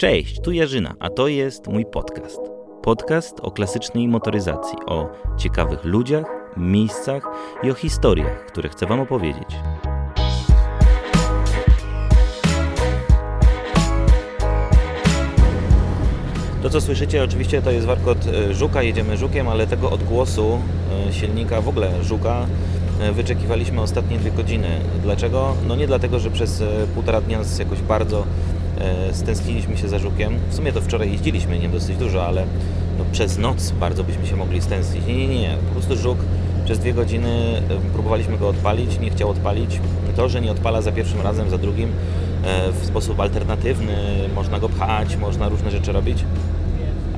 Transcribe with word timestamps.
Cześć, 0.00 0.40
tu 0.40 0.52
Jarzyna, 0.52 0.94
a 1.00 1.10
to 1.10 1.28
jest 1.28 1.66
mój 1.66 1.86
podcast. 1.86 2.40
Podcast 2.82 3.40
o 3.40 3.50
klasycznej 3.50 4.08
motoryzacji, 4.08 4.78
o 4.86 5.08
ciekawych 5.38 5.84
ludziach, 5.84 6.24
miejscach 6.56 7.22
i 7.62 7.70
o 7.70 7.74
historiach, 7.74 8.46
które 8.46 8.68
chcę 8.68 8.86
Wam 8.86 9.00
opowiedzieć. 9.00 9.48
To 16.62 16.70
co 16.70 16.80
słyszycie 16.80 17.24
oczywiście 17.24 17.62
to 17.62 17.70
jest 17.70 17.86
warkot 17.86 18.18
e, 18.26 18.54
żuka, 18.54 18.82
jedziemy 18.82 19.16
żukiem, 19.16 19.48
ale 19.48 19.66
tego 19.66 19.90
odgłosu 19.90 20.60
e, 21.08 21.12
silnika, 21.12 21.60
w 21.60 21.68
ogóle 21.68 22.04
żuka 22.04 22.46
e, 23.00 23.12
wyczekiwaliśmy 23.12 23.80
ostatnie 23.80 24.18
dwie 24.18 24.30
godziny. 24.30 24.68
Dlaczego? 25.02 25.54
No 25.68 25.76
nie 25.76 25.86
dlatego, 25.86 26.18
że 26.18 26.30
przez 26.30 26.62
półtora 26.94 27.20
dnia 27.20 27.40
jakoś 27.58 27.82
bardzo 27.82 28.24
stęskniliśmy 29.12 29.76
się 29.76 29.88
za 29.88 29.98
żukiem. 29.98 30.32
W 30.50 30.54
sumie 30.54 30.72
to 30.72 30.80
wczoraj 30.80 31.12
jeździliśmy, 31.12 31.58
nie 31.58 31.68
dosyć 31.68 31.96
dużo, 31.96 32.26
ale 32.26 32.44
no 32.98 33.04
przez 33.12 33.38
noc 33.38 33.70
bardzo 33.70 34.04
byśmy 34.04 34.26
się 34.26 34.36
mogli 34.36 34.62
stęsknić. 34.62 35.06
Nie, 35.06 35.28
nie, 35.28 35.40
nie. 35.40 35.56
Po 35.66 35.72
prostu 35.72 35.96
żuk 35.96 36.18
przez 36.64 36.78
dwie 36.78 36.94
godziny 36.94 37.62
próbowaliśmy 37.92 38.38
go 38.38 38.48
odpalić, 38.48 38.98
nie 39.00 39.10
chciał 39.10 39.30
odpalić. 39.30 39.80
To, 40.16 40.28
że 40.28 40.40
nie 40.40 40.50
odpala 40.50 40.82
za 40.82 40.92
pierwszym 40.92 41.20
razem, 41.20 41.50
za 41.50 41.58
drugim 41.58 41.92
w 42.80 42.86
sposób 42.86 43.20
alternatywny, 43.20 43.96
można 44.34 44.58
go 44.58 44.68
pchać, 44.68 45.16
można 45.16 45.48
różne 45.48 45.70
rzeczy 45.70 45.92
robić 45.92 46.24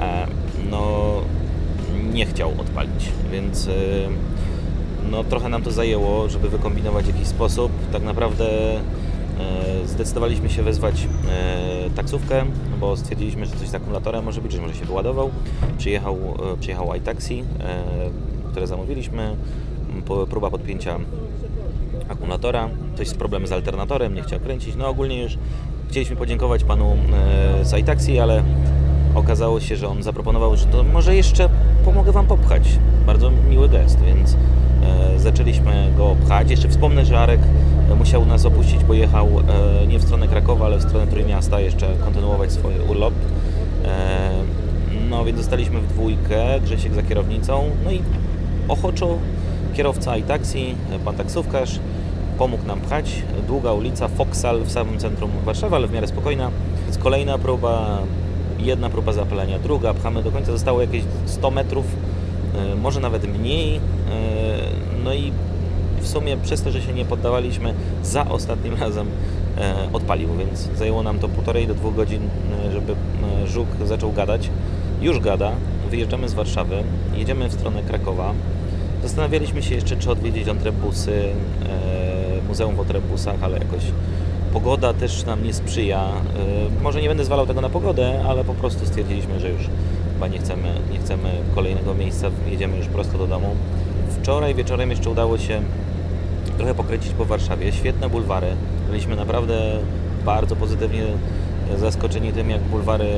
E, 0.01 0.27
no 0.71 1.13
nie 2.13 2.27
chciał 2.27 2.51
odpalić, 2.59 3.09
więc 3.33 3.69
e, 3.69 3.73
no 5.11 5.25
trochę 5.25 5.49
nam 5.49 5.63
to 5.63 5.71
zajęło, 5.71 6.29
żeby 6.29 6.49
wykombinować 6.49 7.07
jakiś 7.07 7.27
sposób. 7.27 7.73
Tak 7.93 8.03
naprawdę 8.03 8.75
e, 8.77 8.81
zdecydowaliśmy 9.85 10.51
się 10.51 10.63
wezwać 10.63 11.09
taksówkę, 11.97 12.45
bo 12.81 12.97
stwierdziliśmy, 12.97 13.47
że 13.47 13.53
coś 13.53 13.69
z 13.69 13.75
akumulatorem 13.75 14.25
może 14.25 14.41
być, 14.41 14.53
że 14.53 14.63
może 14.63 14.75
się 14.75 14.85
wyładował. 14.85 15.31
Przyjechał, 15.79 16.19
przyjechał 16.61 16.95
iTaxi, 16.95 17.45
które 18.51 18.67
zamówiliśmy, 18.67 19.37
próba 20.31 20.51
podpięcia 20.51 20.99
akumulatora, 22.09 22.69
coś 22.95 23.09
z 23.09 23.15
problemem 23.15 23.49
z 23.49 23.53
alternatorem, 23.53 24.15
nie 24.15 24.23
chciał 24.23 24.41
kręcić. 24.41 24.77
No 24.77 24.89
ogólnie 24.89 25.23
już 25.23 25.39
chcieliśmy 25.89 26.17
podziękować 26.17 26.65
panu 26.65 26.97
z 27.63 27.79
iTaxi, 27.79 28.19
ale 28.19 28.43
okazało 29.15 29.61
się, 29.61 29.77
że 29.77 29.89
on 29.89 30.03
zaproponował, 30.03 30.57
że 30.57 30.67
to 30.67 30.85
może 30.85 31.17
jeszcze 31.17 31.49
pomogę 31.85 32.13
Wam 32.13 32.27
popchać. 32.27 32.79
Bardzo 33.07 33.31
miły 33.31 33.69
gest, 33.69 34.01
więc 34.01 34.35
e, 34.35 34.37
zaczęliśmy 35.41 35.93
go 35.97 36.17
pchać. 36.25 36.51
Jeszcze 36.51 36.69
wspomnę, 36.69 37.05
że 37.05 37.19
Arek 37.19 37.41
e, 37.91 37.95
musiał 37.95 38.27
nas 38.27 38.47
opuścić, 38.47 38.85
bo 38.85 38.95
jechał 38.95 39.29
e, 39.29 39.87
nie 39.87 39.99
w 39.99 40.03
stronę 40.03 40.29
Krakowa, 40.29 40.67
ale 40.67 40.79
w 40.79 40.83
stronę 40.83 41.07
Trójmiasta 41.07 41.61
jeszcze 41.61 41.87
kontynuować 42.05 42.53
swój 42.53 42.73
urlop. 42.89 43.15
E, 43.85 44.31
no 45.11 45.25
więc 45.25 45.39
zostaliśmy 45.39 45.81
w 45.81 45.87
dwójkę, 45.87 46.61
Grzesiek 46.65 46.95
za 46.95 47.03
kierownicą, 47.03 47.65
no 47.85 47.91
i 47.91 48.03
ochoczo 48.69 49.19
kierowca 49.75 50.17
i 50.17 50.23
taksi, 50.23 50.75
pan 51.05 51.15
taksówkarz 51.15 51.81
pomógł 52.39 52.67
nam 52.67 52.81
pchać. 52.81 53.23
Długa 53.47 53.73
ulica, 53.73 54.09
Foksal 54.09 54.61
w 54.61 54.73
samym 54.73 54.99
centrum 54.99 55.31
Warszawy, 55.45 55.77
ale 55.77 55.87
w 55.87 55.93
miarę 55.93 56.07
spokojna. 56.07 56.51
Więc 56.85 56.99
kolejna 56.99 57.39
próba 57.39 57.99
jedna 58.59 58.91
próba 58.91 59.13
zapalenia, 59.13 59.59
druga, 59.59 59.95
pchamy 59.95 60.23
do 60.23 60.31
końca, 60.31 60.53
zostało 60.53 60.81
jakieś 60.81 61.03
100 61.27 61.51
metrów, 61.51 61.85
może 62.83 63.01
nawet 63.01 63.39
mniej. 63.39 63.81
E, 65.01 65.05
no 65.05 65.15
i 65.15 65.33
w 66.01 66.09
sumie 66.09 66.37
przez 66.37 66.63
to, 66.63 66.71
że 66.71 66.83
się 66.83 66.93
nie 66.93 67.05
poddawaliśmy, 67.05 67.75
za 68.03 68.29
ostatnim 68.29 68.75
razem 68.75 69.07
e, 69.59 69.75
odpalił, 69.93 70.29
więc 70.39 70.69
zajęło 70.77 71.03
nam 71.03 71.19
to 71.19 71.29
półtorej 71.29 71.67
do 71.67 71.75
dwóch 71.75 71.95
godzin, 71.95 72.23
żeby 72.73 72.95
żuk 73.47 73.69
zaczął 73.85 74.13
gadać. 74.13 74.51
Już 75.03 75.21
gada, 75.21 75.53
wyjeżdżamy 75.91 76.29
z 76.29 76.35
Warszawy, 76.35 76.83
jedziemy 77.15 77.49
w 77.49 77.53
stronę 77.53 77.83
Krakowa. 77.83 78.33
Zastanawialiśmy 79.03 79.63
się 79.63 79.75
jeszcze, 79.75 79.97
czy 79.97 80.11
odwiedzić 80.11 80.49
Antrebusy, 80.49 81.23
Muzeum 82.49 82.77
w 82.77 82.81
Antrebusach, 82.81 83.37
ale 83.43 83.59
jakoś 83.59 83.83
Pogoda 84.53 84.93
też 84.93 85.25
nam 85.25 85.45
nie 85.45 85.53
sprzyja. 85.53 86.09
Y, 86.79 86.83
może 86.83 87.03
nie 87.03 87.09
będę 87.09 87.25
zwalał 87.25 87.47
tego 87.47 87.61
na 87.61 87.69
pogodę, 87.69 88.25
ale 88.29 88.45
po 88.45 88.55
prostu 88.55 88.87
stwierdziliśmy, 88.87 89.41
że 89.41 89.51
już 89.51 89.63
chyba 90.13 90.29
nie 90.29 90.39
chcemy, 90.39 90.75
nie 90.93 90.99
chcemy 90.99 91.31
kolejnego 91.55 91.95
miejsca, 91.95 92.31
jedziemy 92.51 92.77
już 92.77 92.87
prosto 92.87 93.19
do 93.19 93.27
domu. 93.27 93.57
Wczoraj 94.11 94.55
wieczorem 94.55 94.91
jeszcze 94.91 95.11
udało 95.11 95.39
się 95.39 95.63
trochę 96.57 96.75
pokręcić 96.75 97.13
po 97.13 97.25
Warszawie. 97.25 97.73
Świetne 97.73 98.11
bulwary. 98.11 98.47
Byliśmy 98.89 99.17
naprawdę 99.17 99.79
bardzo 100.25 100.57
pozytywnie 100.57 101.03
zaskoczeni 101.79 102.33
tym, 102.33 102.51
jak 102.51 102.61
bulwary 102.61 103.09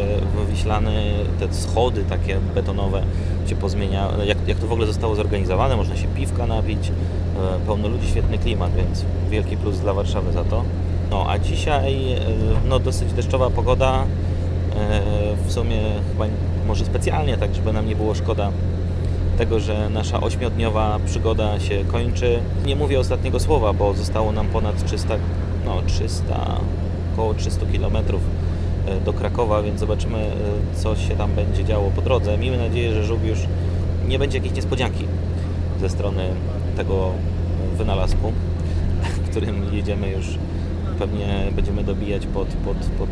wyślane, 0.51 0.93
te 1.41 1.55
schody 1.55 2.05
takie 2.09 2.39
betonowe 2.55 3.03
się 3.47 3.57
pozmienia, 3.57 4.09
jak, 4.25 4.49
jak 4.49 4.59
to 4.59 4.67
w 4.67 4.73
ogóle 4.73 4.87
zostało 4.87 5.15
zorganizowane, 5.15 5.77
można 5.77 5.97
się 5.97 6.09
piwka 6.09 6.47
napić, 6.47 6.89
y, 6.89 6.93
pełno 7.67 7.89
ludzi, 7.89 8.09
świetny 8.09 8.39
klimat, 8.39 8.75
więc 8.75 9.05
wielki 9.31 9.57
plus 9.57 9.79
dla 9.79 9.95
Warszawy 9.95 10.33
za 10.33 10.45
to. 10.45 10.65
No 11.11 11.27
a 11.29 11.39
dzisiaj 11.39 12.13
e, 12.13 12.19
no, 12.69 12.79
dosyć 12.79 13.13
deszczowa 13.13 13.51
pogoda. 13.51 14.05
E, 14.77 15.03
w 15.47 15.53
sumie 15.53 15.81
chyba 16.13 16.25
może 16.67 16.85
specjalnie, 16.85 17.37
tak 17.37 17.55
żeby 17.55 17.73
nam 17.73 17.87
nie 17.87 17.97
było 17.97 18.15
szkoda 18.15 18.51
tego, 19.43 19.61
że 19.61 19.91
nasza 19.91 20.21
ośmiodniowa 20.21 20.99
przygoda 21.07 21.61
się 21.61 21.85
kończy. 21.85 22.41
Nie 22.67 22.77
mówię 22.77 23.01
ostatniego 23.01 23.41
słowa, 23.41 23.73
bo 23.73 23.95
zostało 23.95 24.33
nam 24.33 24.47
ponad 24.47 24.85
300, 24.85 25.17
no 25.65 25.83
300, 25.87 26.61
około 27.13 27.35
300 27.35 27.67
km 27.67 27.97
e, 27.97 29.01
do 29.05 29.13
Krakowa, 29.13 29.63
więc 29.63 29.81
zobaczymy, 29.81 30.31
co 30.75 30.97
się 30.97 31.17
tam 31.17 31.35
będzie 31.35 31.65
działo 31.65 31.91
po 31.97 32.03
drodze. 32.03 32.39
Miejmy 32.39 32.59
nadzieję, 32.59 32.93
że 32.93 33.05
żółw 33.05 33.25
już 33.25 33.39
nie 34.09 34.19
będzie 34.19 34.39
jakiejś 34.39 34.55
niespodzianki 34.57 35.05
ze 35.81 35.89
strony 35.89 36.23
tego 36.77 37.11
wynalazku, 37.79 38.33
którym 39.31 39.75
jedziemy 39.75 40.11
już 40.11 40.27
pewnie 40.99 41.27
będziemy 41.53 41.85
dobijać 41.85 42.27
pod, 42.27 42.49
pod, 42.49 42.77
pod 42.77 43.09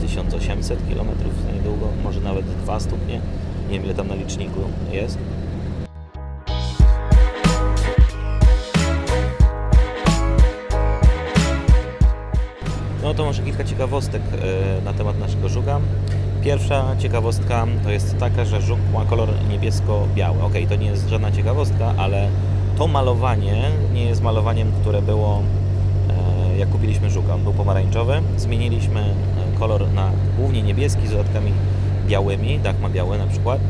1800 0.00 0.78
km 0.78 1.08
za 1.46 1.52
niedługo, 1.52 1.86
może 2.04 2.20
nawet 2.20 2.46
2 2.46 2.80
stopnie. 2.80 3.20
Nie 3.70 3.74
wiem 3.74 3.84
ile 3.84 3.94
tam 3.94 4.08
na 4.08 4.14
liczniku 4.14 4.60
jest. 4.92 5.18
No 13.08 13.14
to 13.14 13.24
może 13.24 13.42
kilka 13.42 13.64
ciekawostek 13.64 14.22
e, 14.22 14.84
na 14.84 14.92
temat 14.92 15.18
naszego 15.18 15.48
żuka. 15.48 15.80
Pierwsza 16.44 16.96
ciekawostka 16.98 17.66
to 17.84 17.90
jest 17.90 18.18
taka, 18.18 18.44
że 18.44 18.62
żuk 18.62 18.78
ma 18.94 19.04
kolor 19.04 19.28
niebiesko-biały. 19.50 20.42
Ok, 20.42 20.52
to 20.68 20.76
nie 20.76 20.86
jest 20.86 21.08
żadna 21.08 21.32
ciekawostka, 21.32 21.94
ale 21.98 22.28
to 22.78 22.86
malowanie 22.86 23.70
nie 23.94 24.04
jest 24.04 24.22
malowaniem, 24.22 24.72
które 24.80 25.02
było 25.02 25.42
jak 26.58 26.68
kupiliśmy 26.68 27.10
żuka. 27.10 27.34
On 27.34 27.44
był 27.44 27.52
pomarańczowy. 27.52 28.22
Zmieniliśmy 28.36 29.00
e, 29.00 29.58
kolor 29.58 29.92
na 29.92 30.10
głównie 30.38 30.62
niebieski 30.62 31.06
z 31.06 31.10
dodatkami 31.10 31.52
białymi, 32.06 32.58
dach 32.58 32.80
ma 32.80 32.88
białe 32.88 33.18
na 33.18 33.26
przykład. 33.26 33.60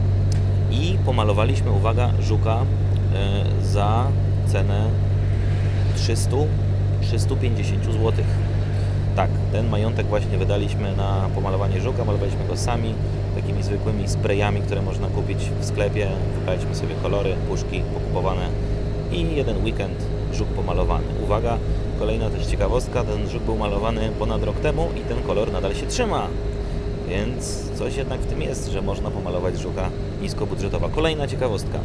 I 0.71 0.99
pomalowaliśmy, 1.05 1.71
uwaga, 1.71 2.11
żuka 2.21 2.57
e, 2.57 3.65
za 3.65 4.07
cenę 4.47 4.91
300 5.97 6.37
350 7.01 7.85
zł. 7.85 8.13
Tak, 9.19 9.31
ten 9.53 9.69
majątek 9.69 10.07
właśnie 10.07 10.39
wydaliśmy 10.39 10.97
na 10.97 11.29
pomalowanie 11.35 11.81
żuka, 11.81 12.05
malowaliśmy 12.05 12.47
go 12.49 12.57
sami 12.57 12.95
takimi 13.35 13.63
zwykłymi 13.63 14.09
sprayami, 14.09 14.61
które 14.61 14.83
można 14.83 15.09
kupić 15.09 15.39
w 15.61 15.65
sklepie. 15.65 16.09
Wybraliśmy 16.35 16.75
sobie 16.75 16.95
kolory, 17.03 17.35
puszki 17.49 17.81
pokupowane 17.95 18.49
i 19.13 19.37
jeden 19.37 19.65
weekend 19.65 20.07
żuk 20.33 20.49
pomalowany. 20.49 21.07
Uwaga, 21.25 21.59
Kolejna 21.99 22.31
też 22.31 22.47
ciekawostka, 22.47 23.05
ten 23.05 23.29
żuk 23.29 23.43
był 23.43 23.57
malowany 23.57 24.11
ponad 24.19 24.43
rok 24.43 24.57
temu 24.61 24.89
i 24.97 25.01
ten 25.01 25.23
kolor 25.23 25.53
nadal 25.53 25.75
się 25.75 25.87
trzyma. 25.87 26.27
Więc 27.09 27.71
coś 27.79 27.97
jednak 27.97 28.21
w 28.21 28.27
tym 28.27 28.43
jest, 28.43 28.73
że 28.73 28.83
można 28.83 29.11
pomalować 29.11 29.59
żuka 29.59 29.91
niskobudżetowa. 30.23 30.89
Kolejna 30.89 31.29
ciekawostka. 31.29 31.79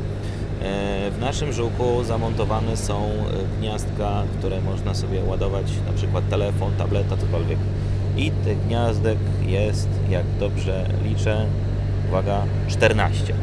E, 0.64 1.12
w 1.12 1.20
naszym 1.20 1.54
żuku 1.54 2.04
zamontowane 2.04 2.78
są 2.78 3.06
e, 3.06 3.60
gniazdka, 3.60 4.24
które 4.40 4.62
można 4.62 4.94
sobie 4.94 5.24
ładować, 5.24 5.66
na 5.88 5.94
przykład 5.94 6.30
telefon, 6.30 6.72
tableta, 6.78 7.18
cokolwiek. 7.18 7.58
I 8.18 8.32
tych 8.32 8.68
gniazdek 8.68 9.18
jest, 9.46 9.90
jak 10.10 10.24
dobrze 10.40 10.90
liczę, 11.04 11.46
uwaga, 12.10 12.44
14. 12.68 13.34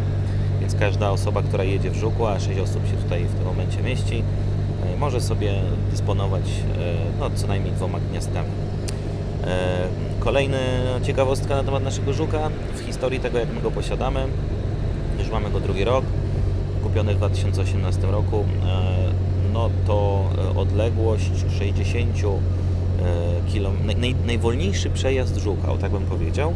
Więc 0.61 0.75
każda 0.75 1.11
osoba, 1.11 1.43
która 1.43 1.64
jedzie 1.64 1.90
w 1.90 1.96
żuku, 1.96 2.26
a 2.26 2.40
6 2.40 2.61
osób 2.61 2.87
się 2.87 2.96
tutaj 2.96 3.25
w 3.25 3.34
tym 3.34 3.44
momencie 3.44 3.82
mieści, 3.82 4.22
może 4.99 5.20
sobie 5.20 5.55
dysponować 5.90 6.44
e, 6.44 6.94
no, 7.20 7.31
co 7.34 7.46
najmniej 7.46 7.72
dwoma 7.72 7.99
gniazdkami. 8.11 8.49
E, 9.44 9.78
kolejna 10.20 10.58
ciekawostka 11.02 11.56
na 11.56 11.64
temat 11.64 11.82
naszego 11.82 12.12
żuka 12.12 12.50
w 12.75 12.81
historii 12.81 13.20
tego, 13.20 13.38
jak 13.38 13.55
my 13.55 13.61
go 13.61 13.70
posiadamy. 13.70 14.26
Już 15.19 15.31
mamy 15.31 15.50
go 15.50 15.61
drugi 15.61 15.84
rok, 15.84 16.05
kupiony 16.82 17.15
w 17.15 17.17
2018 17.17 18.06
roku. 18.06 18.44
E, 18.67 19.12
no 19.53 19.71
to 19.87 20.25
odległość 20.56 21.31
60 21.59 22.17
kilom... 23.53 23.75
naj, 24.00 24.15
najwolniejszy 24.27 24.91
przejazd 24.91 25.37
Żuka, 25.37 25.73
o 25.73 25.77
tak 25.77 25.93
bym 25.93 26.03
powiedział. 26.03 26.53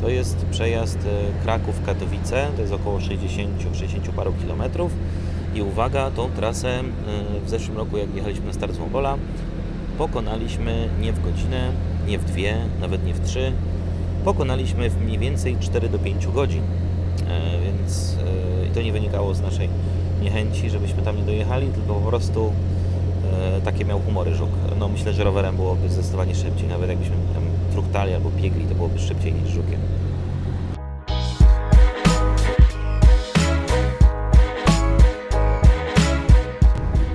To 0.00 0.08
jest 0.08 0.46
przejazd 0.50 0.98
Kraków-Katowice, 1.44 2.46
to 2.56 2.62
jest 2.62 2.72
około 2.72 2.98
60-60 2.98 3.08
paru 4.16 4.32
kilometrów. 4.32 4.92
I 5.54 5.62
uwaga, 5.62 6.10
tą 6.10 6.30
trasę 6.30 6.82
w 7.44 7.50
zeszłym 7.50 7.76
roku, 7.76 7.96
jak 7.96 8.14
jechaliśmy 8.14 8.46
na 8.46 8.52
start 8.52 8.72
z 8.72 8.78
pokonaliśmy 9.98 10.88
nie 11.00 11.12
w 11.12 11.22
godzinę, 11.24 11.70
nie 12.06 12.18
w 12.18 12.24
dwie, 12.24 12.56
nawet 12.80 13.04
nie 13.04 13.14
w 13.14 13.20
trzy. 13.20 13.52
Pokonaliśmy 14.24 14.90
w 14.90 15.04
mniej 15.04 15.18
więcej 15.18 15.56
4 15.60 15.88
do 15.88 15.98
5 15.98 16.26
godzin. 16.26 16.62
E, 17.22 17.60
więc 17.60 18.16
e, 18.70 18.74
to 18.74 18.82
nie 18.82 18.92
wynikało 18.92 19.34
z 19.34 19.40
naszej 19.40 19.68
niechęci, 20.22 20.70
żebyśmy 20.70 21.02
tam 21.02 21.16
nie 21.16 21.22
dojechali, 21.22 21.68
tylko 21.68 21.94
po 21.94 22.08
prostu 22.08 22.52
e, 23.32 23.60
takie 23.60 23.84
miał 23.84 24.00
humory 24.00 24.34
żuk. 24.34 24.50
No 24.78 24.88
myślę, 24.88 25.12
że 25.12 25.24
rowerem 25.24 25.56
byłoby 25.56 25.88
zdecydowanie 25.88 26.34
szybciej, 26.34 26.68
nawet 26.68 26.90
jakbyśmy 26.90 27.16
tam 27.34 27.42
truchtali 27.72 28.14
albo 28.14 28.30
biegli, 28.30 28.64
to 28.64 28.74
byłoby 28.74 28.98
szybciej 28.98 29.32
niż 29.32 29.50
żukiem. 29.50 29.80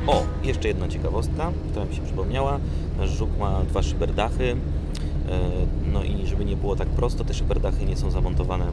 O, 0.07 0.23
jeszcze 0.44 0.67
jedna 0.67 0.88
ciekawostka, 0.88 1.51
która 1.71 1.85
mi 1.85 1.95
się 1.95 2.01
przypomniała. 2.01 2.59
Nasz 2.97 3.09
żuk 3.09 3.29
ma 3.39 3.61
dwa 3.61 3.81
szyberdachy. 3.81 4.55
No 5.94 6.03
i 6.03 6.27
żeby 6.27 6.45
nie 6.45 6.56
było 6.56 6.75
tak 6.75 6.88
prosto, 6.88 7.24
te 7.24 7.33
szyberdachy 7.33 7.85
nie 7.85 7.97
są 7.97 8.12
zamontowane 8.12 8.65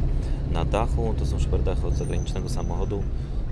na 0.53 0.65
dachu. 0.65 1.15
To 1.19 1.27
są 1.27 1.39
szyberdachy 1.39 1.87
od 1.87 1.95
zagranicznego 1.95 2.49
samochodu. 2.49 3.03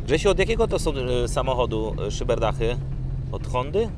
Grzesiu, 0.06 0.30
od 0.30 0.38
jakiego 0.38 0.68
to 0.68 0.78
są 0.78 0.92
e, 1.24 1.28
samochodu 1.28 1.94
e, 2.06 2.10
szyberdachy? 2.10 2.76
Od 3.32 3.46
Hondy? 3.46 3.88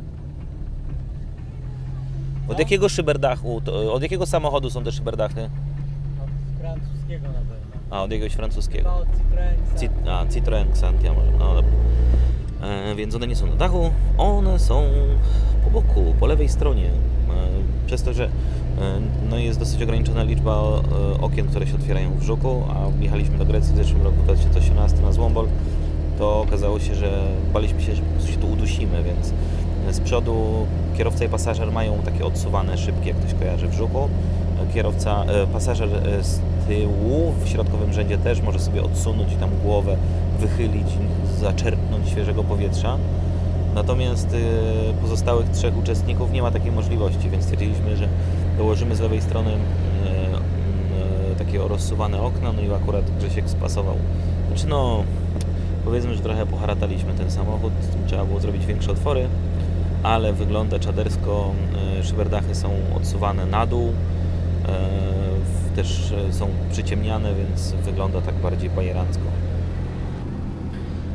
Od 2.48 2.56
No. 2.56 2.58
jakiego 2.58 2.88
szyberdachu, 2.88 3.60
to, 3.64 3.92
od 3.94 4.02
jakiego 4.02 4.26
samochodu 4.26 4.70
są 4.70 4.84
te 4.84 4.92
szyberdachy? 4.92 5.50
Od 6.24 6.60
francuskiego 6.60 7.26
na 7.28 7.32
pewno. 7.34 7.56
A, 7.90 8.02
od 8.02 8.10
jakiegoś 8.10 8.32
francuskiego. 8.32 8.90
Chyba 8.90 8.94
od 8.94 9.08
Citroen. 9.08 9.56
Cit- 9.76 10.08
a, 10.08 10.26
Citroen 10.32 10.68
Xantia 10.68 11.12
może. 11.14 11.30
No 11.38 11.54
dobra. 11.54 11.70
E, 12.62 12.94
więc 12.94 13.14
one 13.14 13.26
nie 13.26 13.36
są 13.36 13.46
na 13.46 13.56
dachu, 13.56 13.90
one 14.18 14.58
są 14.58 14.82
po 15.64 15.70
boku, 15.70 16.14
po 16.20 16.26
lewej 16.26 16.48
stronie. 16.48 16.90
E, 17.90 17.92
przez 17.92 18.02
to, 18.02 18.12
że 18.12 18.24
e, 18.24 18.28
no 19.30 19.38
jest 19.38 19.58
dosyć 19.58 19.82
ograniczona 19.82 20.22
liczba 20.22 20.52
e, 20.52 21.20
okien, 21.20 21.46
które 21.46 21.66
się 21.66 21.74
otwierają 21.74 22.10
w 22.18 22.22
Żuku, 22.22 22.62
a 22.68 23.02
jechaliśmy 23.02 23.38
do 23.38 23.44
Grecji 23.44 23.74
w 23.74 23.76
zeszłym 23.76 24.02
roku 24.02 24.22
2018 24.24 25.00
na 25.02 25.12
Złombol, 25.12 25.46
to 26.18 26.40
okazało 26.40 26.80
się, 26.80 26.94
że 26.94 27.22
baliśmy 27.52 27.82
się, 27.82 27.94
że 27.94 28.02
po 28.02 28.12
prostu 28.12 28.32
się 28.32 28.38
tu 28.38 28.52
udusimy, 28.52 29.02
więc 29.02 29.32
z 29.96 30.00
przodu 30.00 30.66
kierowca 30.98 31.24
i 31.24 31.28
pasażer 31.28 31.72
mają 31.72 31.98
takie 32.04 32.24
odsuwane 32.24 32.78
szybki, 32.78 33.08
jak 33.08 33.16
ktoś 33.16 33.34
kojarzy 33.34 33.68
w 33.68 33.74
Żuku. 33.74 34.08
Kierowca, 34.74 35.24
e, 35.24 35.46
pasażer 35.46 35.88
e, 35.88 36.24
z 36.24 36.40
tyłu 36.68 37.34
w 37.44 37.48
środkowym 37.48 37.92
rzędzie 37.92 38.18
też 38.18 38.40
może 38.40 38.58
sobie 38.58 38.82
odsunąć 38.82 39.32
i 39.32 39.36
tam 39.36 39.50
głowę 39.64 39.96
wychylić, 40.40 40.86
zaczerpnąć 41.40 42.08
świeżego 42.08 42.44
powietrza. 42.44 42.98
Natomiast 43.74 44.34
y, 44.34 44.38
pozostałych 45.00 45.48
trzech 45.48 45.78
uczestników 45.78 46.32
nie 46.32 46.42
ma 46.42 46.50
takiej 46.50 46.72
możliwości, 46.72 47.30
więc 47.30 47.44
stwierdziliśmy, 47.44 47.96
że 47.96 48.08
dołożymy 48.58 48.96
z 48.96 49.00
lewej 49.00 49.20
strony 49.20 49.50
y, 49.50 49.56
y, 51.32 51.36
takie 51.38 51.58
rozsuwane 51.58 52.20
okna, 52.22 52.52
no 52.52 52.62
i 52.62 52.72
akurat 52.72 53.04
Grzesiek 53.18 53.50
spasował. 53.50 53.96
Znaczy 54.48 54.66
no, 54.66 55.04
powiedzmy, 55.84 56.14
że 56.14 56.22
trochę 56.22 56.46
poharataliśmy 56.46 57.14
ten 57.14 57.30
samochód, 57.30 57.72
trzeba 58.06 58.24
było 58.24 58.40
zrobić 58.40 58.66
większe 58.66 58.92
otwory, 58.92 59.28
ale 60.02 60.32
wygląda 60.32 60.78
czadersko, 60.78 61.52
szyberdachy 62.02 62.54
są 62.54 62.70
odsuwane 62.96 63.46
na 63.46 63.66
dół, 63.66 63.92
też 65.76 66.14
są 66.30 66.48
przyciemniane, 66.72 67.34
więc 67.34 67.72
wygląda 67.72 68.20
tak 68.20 68.34
bardziej 68.34 68.70
bajerancko. 68.70 69.22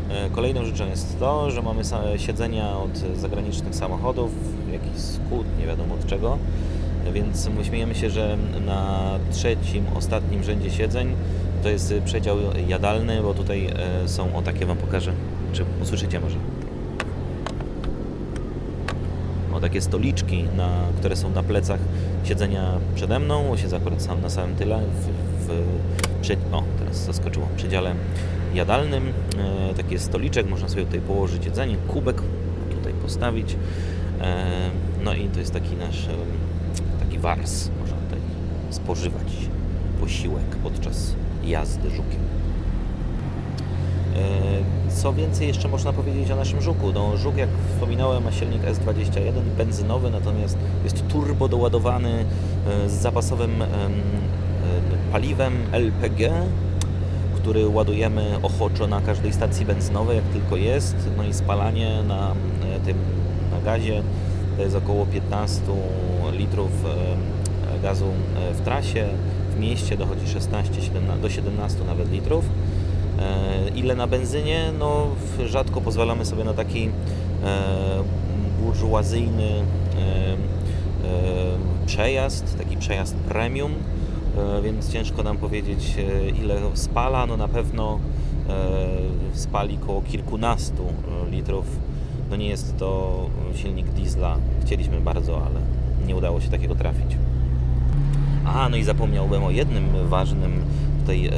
E, 0.10 0.30
Kolejną 0.30 0.66
rzeczą 0.66 0.88
jest 0.88 1.19
to, 1.19 1.52
że 1.52 1.62
mamy 1.62 1.81
siedzenia 2.18 2.78
od 2.78 2.98
zagranicznych 2.98 3.75
samochodów, 3.75 4.31
jakiś 4.72 5.02
skut, 5.02 5.48
nie 5.60 5.68
wiadomo 5.68 5.96
od 5.96 6.06
czego, 6.06 6.38
E, 7.06 7.12
więc 7.12 7.50
my 7.50 7.66
śmiejemy 7.66 7.96
się, 7.96 8.10
że 8.10 8.38
na 8.66 9.12
trzecim, 9.31 9.86
ostatnim 9.96 10.44
rzędzie 10.44 10.72
siedzeń 10.72 11.16
to 11.63 11.69
jest 11.69 11.92
y, 11.92 12.02
przedział 12.02 12.38
jadalny, 12.68 13.22
bo 13.22 13.34
tutaj 13.34 13.66
e, 13.66 14.07
są, 14.07 14.36
o 14.36 14.42
takie 14.42 14.66
Wam 14.66 14.78
pokażę, 14.78 15.13
czy 15.54 15.66
usłyszycie 15.81 16.19
może. 16.19 16.36
O 19.54 19.60
takie 19.60 19.81
stoliczki, 19.81 20.44
na, 20.58 20.69
które 21.00 21.16
są 21.16 21.30
na 21.30 21.44
plecach 21.44 21.80
siedzenia 22.24 22.72
przede 22.96 23.19
mną, 23.19 23.58
siedzę 23.58 23.78
akurat 23.78 24.01
sam 24.01 24.22
na 24.22 24.30
samym 24.30 24.56
tyle, 24.56 24.80
w, 24.80 25.08
w, 25.48 26.05
przed, 26.25 26.39
o 26.51 26.63
teraz 26.80 26.98
zaskoczyło, 26.98 27.45
w 27.45 27.51
przedziale 27.51 27.95
jadalnym, 28.54 29.13
e, 29.69 29.74
taki 29.74 29.94
jest 29.94 30.06
stoliczek, 30.06 30.50
można 30.50 30.69
sobie 30.69 30.86
tutaj 30.86 31.01
położyć 31.01 31.45
jedzenie, 31.45 31.75
kubek 31.88 32.22
tutaj 32.69 32.94
postawić, 32.94 33.56
e, 34.22 34.69
no 35.04 35.13
i 35.13 35.27
to 35.27 35.39
jest 35.39 35.54
taki 35.54 35.75
nasz, 35.75 36.07
e, 36.07 36.12
taki 37.00 37.19
wars, 37.19 37.69
można 37.80 37.98
tutaj 37.98 38.19
spożywać 38.69 39.27
posiłek 40.00 40.56
podczas 40.63 41.16
jazdy 41.44 41.89
żukiem. 41.89 42.19
E, 44.16 44.92
Co 44.92 45.13
więcej 45.13 45.48
jeszcze 45.48 45.68
można 45.68 45.94
powiedzieć 45.94 46.31
o 46.31 46.36
naszym 46.36 46.62
żuku? 46.62 46.92
No, 46.94 47.18
żuk, 47.18 47.38
jak 47.38 47.50
wspominałem, 47.74 48.24
ma 48.24 48.31
silnik 48.31 48.62
S21 48.62 49.42
benzynowy, 49.57 50.10
natomiast 50.10 50.57
jest 50.83 51.07
turbo 51.07 51.48
doładowany 51.48 52.25
e, 52.68 52.89
z 52.89 52.94
zapasowym 52.94 53.63
paliwem 55.15 55.53
LPG, 55.71 56.31
który 57.35 57.67
ładujemy 57.67 58.38
ochoczo 58.44 58.88
na 58.88 59.01
każdej 59.01 59.33
stacji 59.33 59.65
benzynowej, 59.65 60.15
jak 60.15 60.25
tylko 60.25 60.56
jest. 60.56 60.95
No 61.17 61.23
i 61.23 61.33
spalanie 61.33 62.03
na 62.07 62.31
e, 62.75 62.79
tym 62.79 62.97
na 63.51 63.62
gazie 63.62 64.03
to 64.57 64.63
jest 64.63 64.75
około 64.75 65.06
15 65.06 65.62
litrów 66.31 66.71
e, 66.85 67.81
gazu 67.81 68.06
e, 68.06 68.53
w 68.53 68.62
trasie. 68.62 69.07
W 69.56 69.59
mieście 69.59 69.97
dochodzi 69.97 70.27
16 70.27 70.81
17, 70.81 71.21
do 71.21 71.29
17 71.29 71.83
nawet 71.83 72.12
litrów. 72.12 72.45
Ile 73.75 73.95
na 73.95 74.07
benzynie? 74.07 74.71
No, 74.79 75.07
rzadko 75.45 75.81
pozwalamy 75.81 76.25
sobie 76.25 76.44
na 76.44 76.53
taki 76.53 76.89
burżuazyjny 78.62 79.63
przejazd, 81.85 82.57
taki 82.57 82.77
przejazd 82.77 83.15
premium, 83.15 83.73
więc 84.64 84.92
ciężko 84.92 85.24
nam 85.24 85.38
powiedzieć 85.38 85.96
e, 85.98 86.30
ile 86.30 86.60
spala. 86.74 87.25
No 87.25 87.38
na 87.38 87.48
pewno 87.48 88.00
e, 88.50 89.38
spali 89.38 89.77
koło 89.77 90.01
kilkunastu 90.01 90.84
e, 90.84 91.32
litrów. 91.32 91.65
No 92.30 92.36
nie 92.36 92.48
jest 92.48 92.77
to 92.77 93.20
silnik 93.56 93.89
diesla. 93.89 94.38
Chcieliśmy 94.62 95.01
bardzo, 95.01 95.46
ale 95.46 95.60
nie 96.08 96.15
udało 96.15 96.42
się 96.42 96.50
takiego 96.50 96.75
trafić. 96.75 97.18
A, 98.46 98.70
no 98.70 98.77
i 98.77 98.84
zapomniałbym 98.84 99.44
o 99.44 99.51
jednym 99.51 99.86
ważnym 100.10 100.62
tutaj 101.00 101.30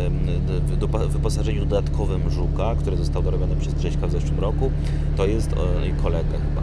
wyposażeniu 1.08 1.66
dodatkowym 1.66 2.30
Żuka, 2.30 2.76
które 2.76 2.98
zostało 2.98 3.26
dorobione 3.26 3.56
przez 3.56 3.74
Grześka 3.74 4.08
w 4.08 4.12
zeszłym 4.12 4.40
roku. 4.40 4.72
To 5.18 5.26
jest, 5.26 5.56
kolegę 6.04 6.32
chyba, 6.32 6.62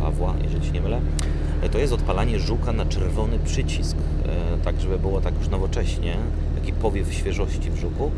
Pawła, 0.00 0.34
jeżeli 0.42 0.66
się 0.66 0.72
nie 0.72 0.80
mylę, 0.80 1.00
E, 1.00 1.39
to 1.68 1.78
jest 1.78 1.92
odpalanie 1.92 2.38
Żuka 2.38 2.72
na 2.72 2.86
czerwony 2.86 3.38
przycisk, 3.38 3.96
e, 3.96 4.64
tak 4.64 4.80
żeby 4.80 4.98
było 4.98 5.20
tak 5.20 5.34
już 5.38 5.48
nowocześnie, 5.48 6.16
taki 6.54 6.72
powiew 6.72 7.14
świeżości 7.14 7.70
w 7.70 7.76
Żuku, 7.76 8.10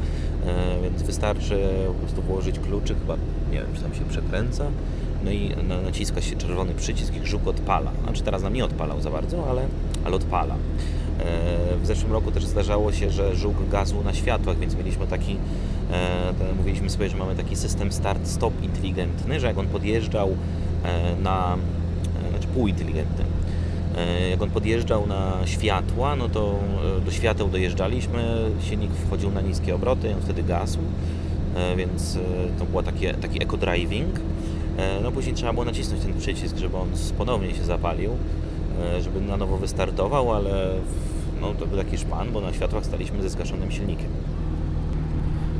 e, 0.46 0.82
więc 0.82 1.02
wystarczy 1.02 1.68
po 1.86 1.94
prostu 1.94 2.22
włożyć 2.22 2.58
kluczyk, 2.58 2.98
chyba 2.98 3.16
nie 3.52 3.58
wiem, 3.58 3.66
czy 3.74 3.82
tam 3.82 3.94
się 3.94 4.04
przekręca, 4.04 4.64
no 5.24 5.30
i 5.30 5.50
na- 5.68 5.80
naciska 5.82 6.20
się 6.20 6.36
czerwony 6.36 6.74
przycisk 6.74 7.12
i 7.24 7.26
Żuk 7.26 7.46
odpala. 7.48 7.90
Znaczy 8.04 8.22
teraz 8.22 8.42
nam 8.42 8.52
nie 8.54 8.64
odpalał 8.64 9.00
za 9.00 9.10
bardzo, 9.10 9.50
ale, 9.50 9.62
ale 10.04 10.16
odpala. 10.16 10.54
E, 11.20 11.62
W 11.82 11.86
zeszłym 11.86 12.12
roku 12.12 12.30
też 12.30 12.46
zdarzało 12.46 12.92
się, 12.92 13.10
że 13.10 13.36
żółk 13.36 13.56
gasł 13.70 14.02
na 14.04 14.14
światłach, 14.14 14.58
więc 14.58 14.74
mieliśmy 14.76 15.06
taki, 15.06 15.36
e, 15.92 16.54
mówiliśmy 16.56 16.90
sobie, 16.90 17.08
że 17.08 17.16
mamy 17.16 17.34
taki 17.34 17.56
system 17.56 17.88
start-stop 17.92 18.52
inteligentny, 18.62 19.40
że 19.40 19.46
jak 19.46 19.58
on 19.58 19.66
podjeżdżał 19.66 20.28
e, 20.84 21.16
na, 21.22 21.54
e, 21.54 21.58
półinteligentny, 22.54 23.24
E, 23.96 24.28
jak 24.28 24.42
on 24.42 24.50
podjeżdżał 24.50 25.06
na 25.06 25.32
światła, 25.44 26.16
no 26.16 26.28
to 26.28 26.54
e, 26.98 27.00
do 27.00 27.10
świateł 27.10 27.48
dojeżdżaliśmy, 27.48 28.50
silnik 28.60 28.90
wchodził 28.90 29.30
na 29.30 29.40
niskie 29.40 29.74
obroty, 29.74 30.14
on 30.14 30.22
wtedy 30.22 30.42
gasł, 30.42 30.78
e, 31.56 31.76
więc 31.76 32.18
to 32.58 32.64
był 32.64 32.82
taki, 32.82 33.06
eco-driving. 33.40 34.20
No 35.02 35.12
później 35.12 35.34
trzeba 35.34 35.52
było 35.52 35.64
nacisnąć 35.64 36.02
ten 36.02 36.14
przycisk, 36.14 36.56
żeby 36.56 36.76
on 36.76 36.88
ponownie 37.18 37.54
się 37.54 37.64
zapalił, 37.64 38.10
żeby 39.00 39.20
na 39.20 39.36
nowo 39.36 39.56
wystartował, 39.56 40.32
ale 40.32 40.70
no, 41.40 41.54
to 41.54 41.66
był 41.66 41.78
taki 41.78 41.98
szpan, 41.98 42.32
bo 42.32 42.40
na 42.40 42.52
światłach 42.52 42.84
staliśmy 42.84 43.22
ze 43.22 43.30
zgaszonym 43.30 43.70
silnikiem. 43.70 44.08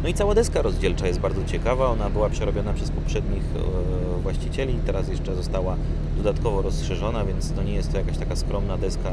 No 0.03 0.09
i 0.09 0.15
cała 0.15 0.35
deska 0.35 0.63
rozdzielcza 0.63 1.07
jest 1.07 1.21
bardzo 1.21 1.45
ciekawa. 1.45 1.87
Ona 1.87 2.11
była 2.11 2.29
przerobiona 2.29 2.73
przez 2.73 2.91
poprzednich 2.91 3.43
e, 3.57 4.23
właścicieli, 4.23 4.75
teraz 4.87 5.09
jeszcze 5.09 5.35
została 5.35 5.77
dodatkowo 6.17 6.63
rozszerzona, 6.63 7.25
więc 7.25 7.53
to 7.53 7.63
nie 7.63 7.75
jest 7.75 7.93
to 7.93 7.99
jakaś 7.99 8.19
taka 8.19 8.37
skromna 8.37 8.79
deska 8.79 9.11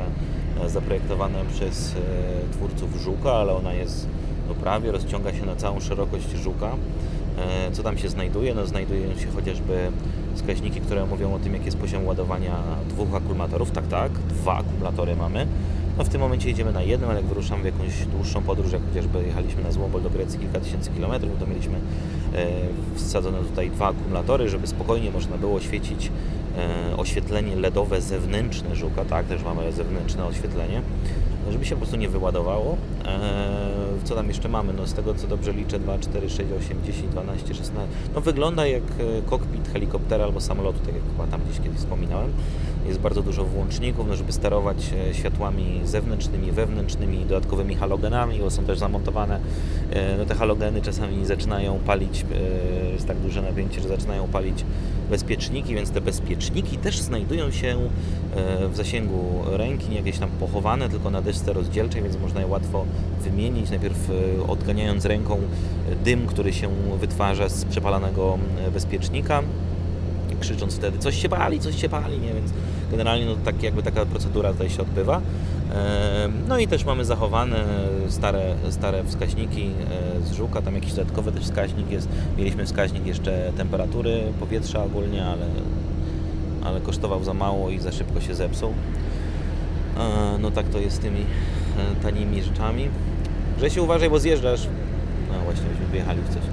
e, 0.61 0.69
zaprojektowana 0.69 1.39
przez 1.53 1.95
e, 1.95 2.53
twórców 2.53 2.95
Żuka, 3.01 3.31
ale 3.31 3.53
ona 3.53 3.73
jest 3.73 4.07
no 4.47 4.55
prawie, 4.55 4.91
rozciąga 4.91 5.33
się 5.33 5.45
na 5.45 5.55
całą 5.55 5.79
szerokość 5.79 6.29
Żuka. 6.29 6.71
Co 7.71 7.83
tam 7.83 7.97
się 7.97 8.09
znajduje? 8.09 8.55
No, 8.55 8.65
znajdują 8.65 9.15
się 9.15 9.27
chociażby 9.35 9.91
wskaźniki, 10.35 10.81
które 10.81 11.05
mówią 11.05 11.33
o 11.33 11.39
tym, 11.39 11.53
jaki 11.53 11.65
jest 11.65 11.77
poziom 11.77 12.05
ładowania 12.05 12.55
dwóch 12.89 13.15
akumulatorów. 13.15 13.71
Tak, 13.71 13.87
tak, 13.87 14.11
dwa 14.11 14.57
akumulatory 14.57 15.15
mamy. 15.15 15.47
No, 15.99 16.05
w 16.05 16.09
tym 16.09 16.21
momencie 16.21 16.49
jedziemy 16.49 16.71
na 16.71 16.81
jednym, 16.81 17.09
ale 17.09 17.19
jak 17.19 17.29
wyruszamy 17.29 17.61
w 17.61 17.65
jakąś 17.65 18.05
dłuższą 18.05 18.41
podróż, 18.41 18.71
jak 18.71 18.81
chociażby 18.89 19.23
jechaliśmy 19.23 19.63
na 19.63 19.71
Złombol 19.71 20.01
do 20.01 20.09
Grecji 20.09 20.39
kilka 20.39 20.59
tysięcy 20.59 20.91
kilometrów, 20.91 21.39
to 21.39 21.47
mieliśmy 21.47 21.73
e, 22.35 22.47
wsadzone 22.95 23.37
tutaj 23.37 23.69
dwa 23.69 23.87
akumulatory, 23.87 24.49
żeby 24.49 24.67
spokojnie 24.67 25.11
można 25.11 25.37
było 25.37 25.59
świecić 25.59 26.11
e, 26.57 26.97
oświetlenie 26.97 27.55
LEDowe 27.55 28.01
zewnętrzne 28.01 28.75
żuka, 28.75 29.05
tak, 29.05 29.25
też 29.25 29.43
mamy 29.43 29.71
zewnętrzne 29.71 30.25
oświetlenie, 30.25 30.81
żeby 31.51 31.65
się 31.65 31.75
po 31.75 31.77
prostu 31.81 31.95
nie 31.95 32.09
wyładowało. 32.09 32.77
E, 33.05 33.69
co 34.03 34.15
tam 34.15 34.27
jeszcze 34.27 34.49
mamy? 34.49 34.73
No 34.73 34.87
z 34.87 34.93
tego 34.93 35.13
co 35.13 35.27
dobrze 35.27 35.53
liczę 35.53 35.79
2, 35.79 35.99
4, 35.99 36.29
6, 36.29 36.39
8, 36.65 36.77
10, 36.85 37.07
12, 37.11 37.55
16. 37.55 37.73
No 38.15 38.21
wygląda 38.21 38.67
jak 38.67 38.83
e, 38.83 39.21
kokpit 39.29 39.67
helikoptera 39.73 40.23
albo 40.25 40.41
samolotu, 40.41 40.79
tak 40.79 40.95
jak 40.95 41.03
chyba 41.11 41.27
tam 41.27 41.41
gdzieś 41.49 41.59
kiedyś 41.63 41.79
wspominałem. 41.79 42.31
Jest 42.87 42.99
bardzo 42.99 43.21
dużo 43.21 43.43
włączników, 43.45 44.07
no 44.07 44.15
żeby 44.15 44.31
sterować 44.31 44.77
e, 45.09 45.13
światłami 45.13 45.81
zewnętrznymi, 45.85 46.51
wewnętrznymi, 46.51 47.25
dodatkowymi 47.25 47.75
halogenami, 47.75 48.39
bo 48.39 48.49
są 48.49 48.63
też 48.65 48.79
zamontowane. 48.79 49.39
e, 49.91 50.17
No 50.17 50.25
te 50.25 50.35
halogeny 50.35 50.81
czasami 50.81 51.25
zaczynają 51.25 51.79
palić, 51.79 52.25
e, 52.31 52.89
jest 52.91 53.07
tak 53.07 53.17
duże 53.17 53.41
napięcie, 53.41 53.81
że 53.81 53.87
zaczynają 53.87 54.27
palić 54.27 54.65
bezpieczniki, 55.09 55.75
więc 55.75 55.91
te 55.91 56.01
bezpieczniki 56.01 56.77
też 56.77 56.99
znajdują 56.99 57.51
się 57.51 57.77
e, 58.35 58.67
w 58.67 58.75
zasięgu 58.75 59.43
ręki, 59.51 59.89
nie 59.89 59.97
jakieś 59.97 60.17
tam 60.17 60.29
pochowane, 60.29 60.89
tylko 60.89 61.09
na 61.09 61.21
desce 61.21 61.53
rozdzielczej, 61.53 62.03
więc 62.03 62.17
można 62.17 62.41
je 62.41 62.47
łatwo 62.47 62.85
wymienić. 63.23 63.69
Najpierw 63.69 64.09
e, 64.09 64.43
odganiając 64.47 65.05
ręką 65.05 65.37
dym, 66.03 66.27
który 66.27 66.53
się 66.53 66.69
wytwarza 66.99 67.49
z 67.49 67.65
przepalanego 67.65 68.37
e, 68.67 68.71
bezpiecznika, 68.71 69.43
krzycząc 70.39 70.75
wtedy 70.75 70.97
coś 70.97 71.21
się 71.21 71.29
pali, 71.29 71.59
coś 71.59 71.81
się 71.81 71.89
pali, 71.89 72.19
nie? 72.19 72.33
Więc 72.33 72.51
generalnie 72.91 73.25
no, 73.25 73.35
tak 73.45 73.63
jakby 73.63 73.83
taka 73.83 74.05
procedura 74.05 74.51
tutaj 74.51 74.69
się 74.69 74.81
odbywa. 74.81 75.21
No 76.47 76.59
i 76.59 76.67
też 76.67 76.85
mamy 76.85 77.05
zachowane 77.05 77.65
stare, 78.07 78.55
stare 78.69 79.03
wskaźniki 79.03 79.71
e, 80.21 80.25
z 80.25 80.31
żuka, 80.31 80.61
tam 80.61 80.75
jakiś 80.75 80.93
dodatkowy 80.93 81.31
też 81.31 81.43
wskaźnik 81.43 81.91
jest. 81.91 82.09
Mieliśmy 82.37 82.65
wskaźnik 82.65 83.05
jeszcze 83.05 83.51
temperatury 83.57 84.23
powietrza 84.39 84.83
ogólnie, 84.83 85.25
ale, 85.25 85.45
ale 86.63 86.81
kosztował 86.81 87.23
za 87.23 87.33
mało 87.33 87.69
i 87.69 87.79
za 87.79 87.91
szybko 87.91 88.21
się 88.21 88.35
zepsuł. 88.35 88.73
E, 89.97 90.37
No 90.39 90.51
tak 90.51 90.69
to 90.69 90.79
jest 90.79 90.95
z 90.95 90.99
tymi 90.99 91.19
e, 91.19 92.03
tanimi 92.03 92.43
rzeczami. 92.43 92.89
Że 93.59 93.69
się 93.69 93.81
uważaj, 93.81 94.09
bo 94.09 94.19
zjeżdżasz. 94.19 94.67
No 95.31 95.39
właśnie, 95.45 95.69
myśmy 95.69 95.85
wyjechali 95.85 96.21
w 96.21 96.29
coś 96.33 96.43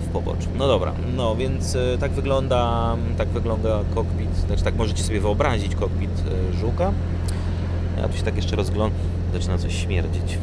w 0.00 0.08
poboczu. 0.12 0.48
No 0.58 0.66
dobra, 0.68 0.92
no 1.16 1.36
więc 1.36 1.76
tak 2.00 2.10
wygląda, 2.12 2.96
tak 3.18 3.28
wygląda 3.28 3.80
kokpit, 3.94 4.36
znaczy 4.36 4.64
tak 4.64 4.76
możecie 4.76 5.02
sobie 5.02 5.20
wyobrazić 5.20 5.74
kokpit 5.74 6.10
żuka. 6.60 6.92
Ja 8.02 8.08
tu 8.08 8.16
się 8.16 8.22
tak 8.22 8.36
jeszcze 8.36 8.56
rozglądam, 8.56 8.98
zaczyna 9.32 9.58
coś 9.58 9.74
śmierdzić. 9.82 10.38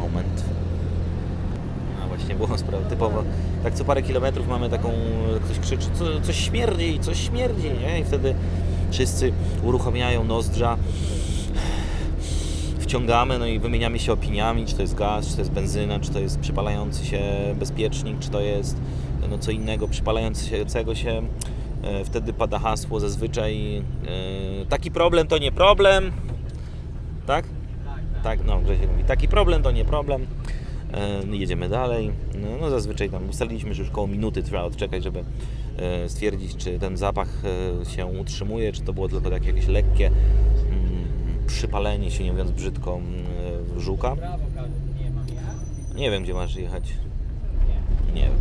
Moment. 0.00 0.44
A 2.04 2.06
właśnie 2.08 2.34
było 2.34 2.58
sprawa 2.58 2.88
typowo. 2.88 3.22
Tak 3.62 3.74
co 3.74 3.84
parę 3.84 4.02
kilometrów 4.02 4.48
mamy 4.48 4.70
taką, 4.70 4.92
ktoś 5.44 5.58
krzyczy, 5.58 5.86
co, 5.94 6.20
coś 6.20 6.36
śmierdzi, 6.36 6.98
coś 7.00 7.26
śmierdzi, 7.28 7.70
nie? 7.86 8.00
I 8.00 8.04
wtedy 8.04 8.34
wszyscy 8.90 9.32
uruchamiają 9.62 10.24
nozdrza, 10.24 10.76
wciągamy, 12.78 13.38
no 13.38 13.46
i 13.46 13.58
wymieniamy 13.58 13.98
się 13.98 14.12
opiniami, 14.12 14.66
czy 14.66 14.74
to 14.74 14.82
jest 14.82 14.94
gaz, 14.94 15.26
czy 15.28 15.34
to 15.34 15.40
jest 15.40 15.50
benzyna, 15.52 16.00
czy 16.00 16.10
to 16.10 16.18
jest 16.18 16.38
przypalający 16.38 17.06
się 17.06 17.20
bezpiecznik, 17.58 18.18
czy 18.18 18.30
to 18.30 18.40
jest 18.40 18.76
no, 19.30 19.38
co 19.38 19.50
innego 19.50 19.88
przypalającego 19.88 20.94
się. 20.94 21.22
E, 21.82 22.04
Wtedy 22.04 22.32
pada 22.32 22.58
hasło 22.58 23.00
zazwyczaj 23.00 23.76
e, 23.76 23.82
taki 24.68 24.90
problem 24.90 25.26
to 25.26 25.38
nie 25.38 25.52
problem? 25.52 26.12
Tak, 28.22 28.44
no 28.44 28.60
Grzesiek 28.60 28.90
mówi, 28.90 29.04
taki 29.04 29.28
problem 29.28 29.62
to 29.62 29.70
nie 29.70 29.84
problem. 29.84 30.26
E, 30.94 31.36
jedziemy 31.36 31.68
dalej. 31.68 32.10
No, 32.34 32.48
no 32.60 32.70
zazwyczaj 32.70 33.10
tam 33.10 33.28
ustaliliśmy, 33.28 33.74
że 33.74 33.82
już 33.82 33.90
koło 33.90 34.06
minuty 34.06 34.42
trzeba 34.42 34.62
odczekać, 34.62 35.04
żeby 35.04 35.24
e, 35.76 36.08
stwierdzić, 36.08 36.56
czy 36.56 36.78
ten 36.78 36.96
zapach 36.96 37.28
e, 37.82 37.84
się 37.90 38.06
utrzymuje, 38.06 38.72
czy 38.72 38.82
to 38.82 38.92
było 38.92 39.08
tylko 39.08 39.30
takie 39.30 39.46
jakieś 39.46 39.66
lekkie 39.66 40.06
mm, 40.06 40.16
przypalenie 41.46 42.10
się, 42.10 42.24
nie 42.24 42.30
mówiąc 42.30 42.50
brzydko, 42.50 42.94
mm, 42.96 43.80
żuka. 43.80 44.16
Brawo, 44.16 44.44
Karol, 44.54 44.70
nie 45.94 46.10
wiem, 46.10 46.22
gdzie 46.22 46.34
masz 46.34 46.56
jechać. 46.56 46.92
Nie 48.14 48.22
wiem. 48.22 48.32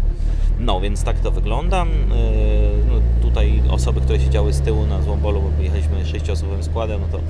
No, 0.60 0.82
więc 0.82 1.04
tak 1.04 1.20
to 1.20 1.32
wygląda. 1.32 1.86
Yy, 1.86 2.68
No, 2.88 2.94
tutaj 3.22 3.62
osoby, 3.70 4.02
które 4.02 4.20
siedziały 4.20 4.54
z 4.54 4.62
tyłu 4.62 4.86
na 4.86 5.02
Złombolu, 5.02 5.42
bo 5.42 5.64
jechaliśmy 5.64 6.06
sześcioosobowym 6.06 6.64
składem, 6.64 7.02
no 7.02 7.08
to 7.18 7.24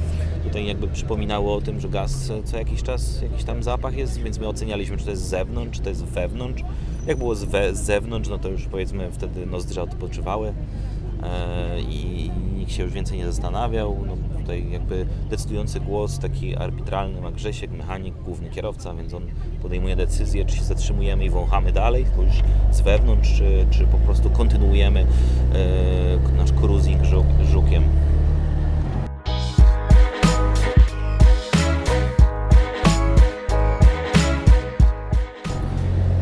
tutaj 0.48 0.68
jakby 0.68 0.88
przypominało 0.88 1.56
o 1.56 1.62
tym, 1.62 1.80
że 1.80 1.89
gaz 1.89 2.32
co 2.46 2.58
jakiś 2.58 2.84
czas, 2.84 3.22
jakiś 3.22 3.44
tam 3.44 3.63
zapach 3.63 3.98
jest, 3.98 4.22
więc 4.22 4.39
my 4.39 4.48
ocenialiśmy, 4.48 4.98
czy 4.98 5.06
to 5.06 5.12
jest 5.12 5.24
z 5.24 5.30
zewnątrz, 5.30 5.77
czy 5.77 5.84
to 5.84 5.89
jest 5.89 6.06
wewnątrz. 6.06 6.63
Jak 7.08 7.18
było 7.18 7.36
z, 7.36 7.44
we, 7.44 7.75
z 7.75 7.80
zewnątrz, 7.80 8.30
no 8.30 8.38
to 8.38 8.50
już 8.50 8.66
powiedzmy 8.66 9.12
wtedy 9.12 9.46
nozdrza 9.46 9.82
odpoczywały 9.82 10.54
e, 11.24 11.82
i 11.82 12.32
nikt 12.58 12.72
się 12.72 12.84
już 12.84 12.94
więcej 12.94 13.18
nie 13.18 13.25
zastanawiał. 13.25 13.98
No, 14.08 14.18
tutaj 14.39 14.72
jakby 14.72 15.06
decydujący 15.30 15.80
głos, 15.80 16.20
taki 16.20 16.56
arbitralny 16.56 17.22
ma 17.22 17.32
Grzesiek, 17.32 17.72
mechanik, 17.72 18.16
główny 18.25 18.50
kierowca, 18.50 18.94
więc 18.94 19.13
on 19.13 19.24
podejmuje 19.62 19.96
decyzję, 19.96 20.46
czy 20.46 20.56
się 20.56 20.63
zatrzymujemy 20.63 21.25
i 21.25 21.30
wąchamy 21.30 21.72
dalej, 21.72 22.06
już 22.18 22.44
z 22.72 22.82
wewnątrz, 22.82 23.38
czy, 23.38 23.66
czy 23.72 23.88
po 23.88 23.98
prostu 23.98 24.30
kontynuujemy 24.30 25.00
e, 26.30 26.38
nasz 26.38 26.51
cruising 26.51 27.06
żuk, 27.06 27.25
żukiem. 27.51 27.84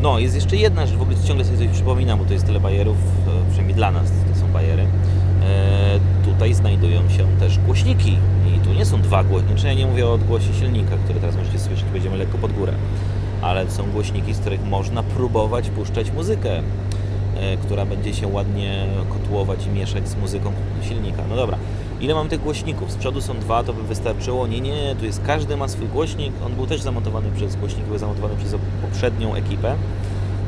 No, 0.06 0.18
jest 0.18 0.34
jeszcze 0.34 0.56
jedna 0.56 0.86
rzecz, 0.86 0.96
w 0.96 1.02
ogóle 1.02 1.16
ciągle 1.24 1.44
sobie 1.44 1.58
coś 1.58 1.68
przypominam, 1.68 2.18
bo 2.18 2.24
to 2.24 2.32
jest 2.32 2.46
tyle 2.46 2.60
bajerów, 2.60 2.96
e, 2.96 3.46
przynajmniej 3.48 3.74
dla 3.74 3.90
nas 3.90 4.10
to 4.32 4.40
są 4.40 4.52
bajery. 4.52 4.82
E, 4.82 6.00
tutaj 6.24 6.54
znajdują 6.54 7.08
się 7.08 7.26
też 7.40 7.58
głośniki 7.58 8.18
i 8.56 8.58
tu 8.58 8.72
nie 8.72 8.84
są 8.84 9.02
dwa 9.02 9.24
głośniki, 9.24 9.52
znaczy 9.52 9.66
ja 9.66 9.74
nie 9.74 9.86
mówię 9.86 10.06
o 10.06 10.12
odgłosie 10.12 10.54
silnika, 10.60 10.96
który 11.04 11.20
teraz 11.20 11.36
możecie 11.36 11.58
słyszeć, 11.58 11.84
będziemy 11.92 12.16
lekko 12.16 12.38
pod 12.38 12.52
górę, 12.52 12.72
ale 13.42 13.70
są 13.70 13.90
głośniki, 13.90 14.34
z 14.34 14.38
których 14.38 14.64
można 14.64 15.02
próbować 15.02 15.70
puszczać 15.70 16.10
muzykę, 16.10 16.50
e, 17.36 17.56
która 17.56 17.86
będzie 17.86 18.14
się 18.14 18.28
ładnie 18.28 18.86
kotłować 19.08 19.66
i 19.66 19.70
mieszać 19.70 20.08
z 20.08 20.16
muzyką 20.16 20.52
silnika. 20.88 21.22
No 21.28 21.36
dobra, 21.36 21.58
ile 22.00 22.14
mam 22.14 22.28
tych 22.28 22.42
głośników? 22.42 22.92
Z 22.92 22.96
przodu 22.96 23.20
są 23.20 23.38
dwa, 23.38 23.64
to 23.64 23.72
by 23.72 23.82
wystarczyło. 23.82 24.46
Nie, 24.46 24.60
nie, 24.60 24.96
tu 24.98 25.04
jest, 25.04 25.22
każdy 25.26 25.56
ma 25.56 25.68
swój 25.68 25.88
głośnik, 25.88 26.32
on 26.46 26.54
był 26.54 26.66
też 26.66 26.80
zamontowany 26.80 27.30
przez, 27.36 27.56
głośniki 27.56 27.86
były 27.86 27.98
zamontowane 27.98 28.36
przez 28.36 28.54
poprzednią 28.82 29.34
ekipę. 29.34 29.76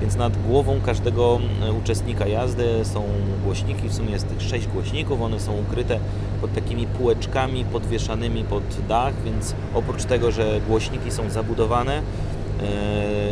Więc 0.01 0.17
nad 0.17 0.43
głową 0.47 0.81
każdego 0.81 1.41
e, 1.63 1.73
uczestnika 1.73 2.27
jazdy 2.27 2.85
są 2.85 3.03
głośniki, 3.45 3.89
w 3.89 3.95
sumie 3.95 4.11
jest 4.11 4.29
tych 4.29 4.43
sześć 4.43 4.67
głośników, 4.67 5.23
one 5.23 5.41
są 5.41 5.53
ukryte 5.57 5.99
pod 6.41 6.55
takimi 6.55 6.87
półeczkami 6.87 7.65
podwieszanymi 7.65 8.45
pod 8.45 8.63
dach, 8.89 9.15
więc 9.25 9.55
oprócz 9.75 10.05
tego, 10.05 10.31
że 10.31 10.61
głośniki 10.69 11.11
są 11.11 11.31
zabudowane 11.31 11.93
e, 11.97 12.03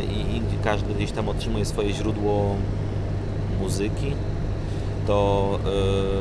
i 0.00 0.40
każdy 0.64 0.94
gdzieś 0.94 1.12
tam 1.12 1.28
otrzymuje 1.28 1.64
swoje 1.64 1.92
źródło 1.92 2.54
muzyki, 3.60 4.12
to, 5.06 5.58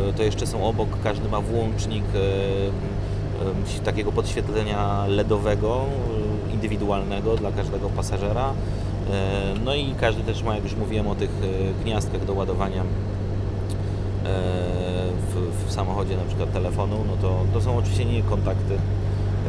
e, 0.10 0.14
to 0.14 0.24
jeszcze 0.24 0.48
są 0.48 0.68
obok, 0.68 0.90
każdy 1.04 1.30
ma 1.30 1.42
włącznik 1.42 2.04
e, 2.16 2.20
e, 3.78 3.86
takiego 3.86 4.12
podświetlenia 4.12 5.06
LEDowego, 5.08 5.86
indywidualnego 6.54 7.36
dla 7.36 7.52
każdego 7.52 7.90
pasażera. 7.90 8.54
No 9.66 9.76
i 9.76 9.96
każdy 10.00 10.24
też 10.24 10.44
ma, 10.44 10.56
jak 10.56 10.64
już 10.64 10.76
mówiłem 10.76 11.08
o 11.08 11.16
tych 11.16 11.30
gniazdkach 11.84 12.26
do 12.26 12.34
ładowania 12.34 12.84
w, 15.30 15.68
w 15.68 15.72
samochodzie, 15.72 16.18
na 16.18 16.24
przykład 16.24 16.54
telefonu, 16.54 16.96
no 17.08 17.14
to, 17.22 17.46
to 17.54 17.62
są 17.62 17.78
oczywiście 17.78 18.06
nie 18.06 18.24
kontakty 18.24 18.78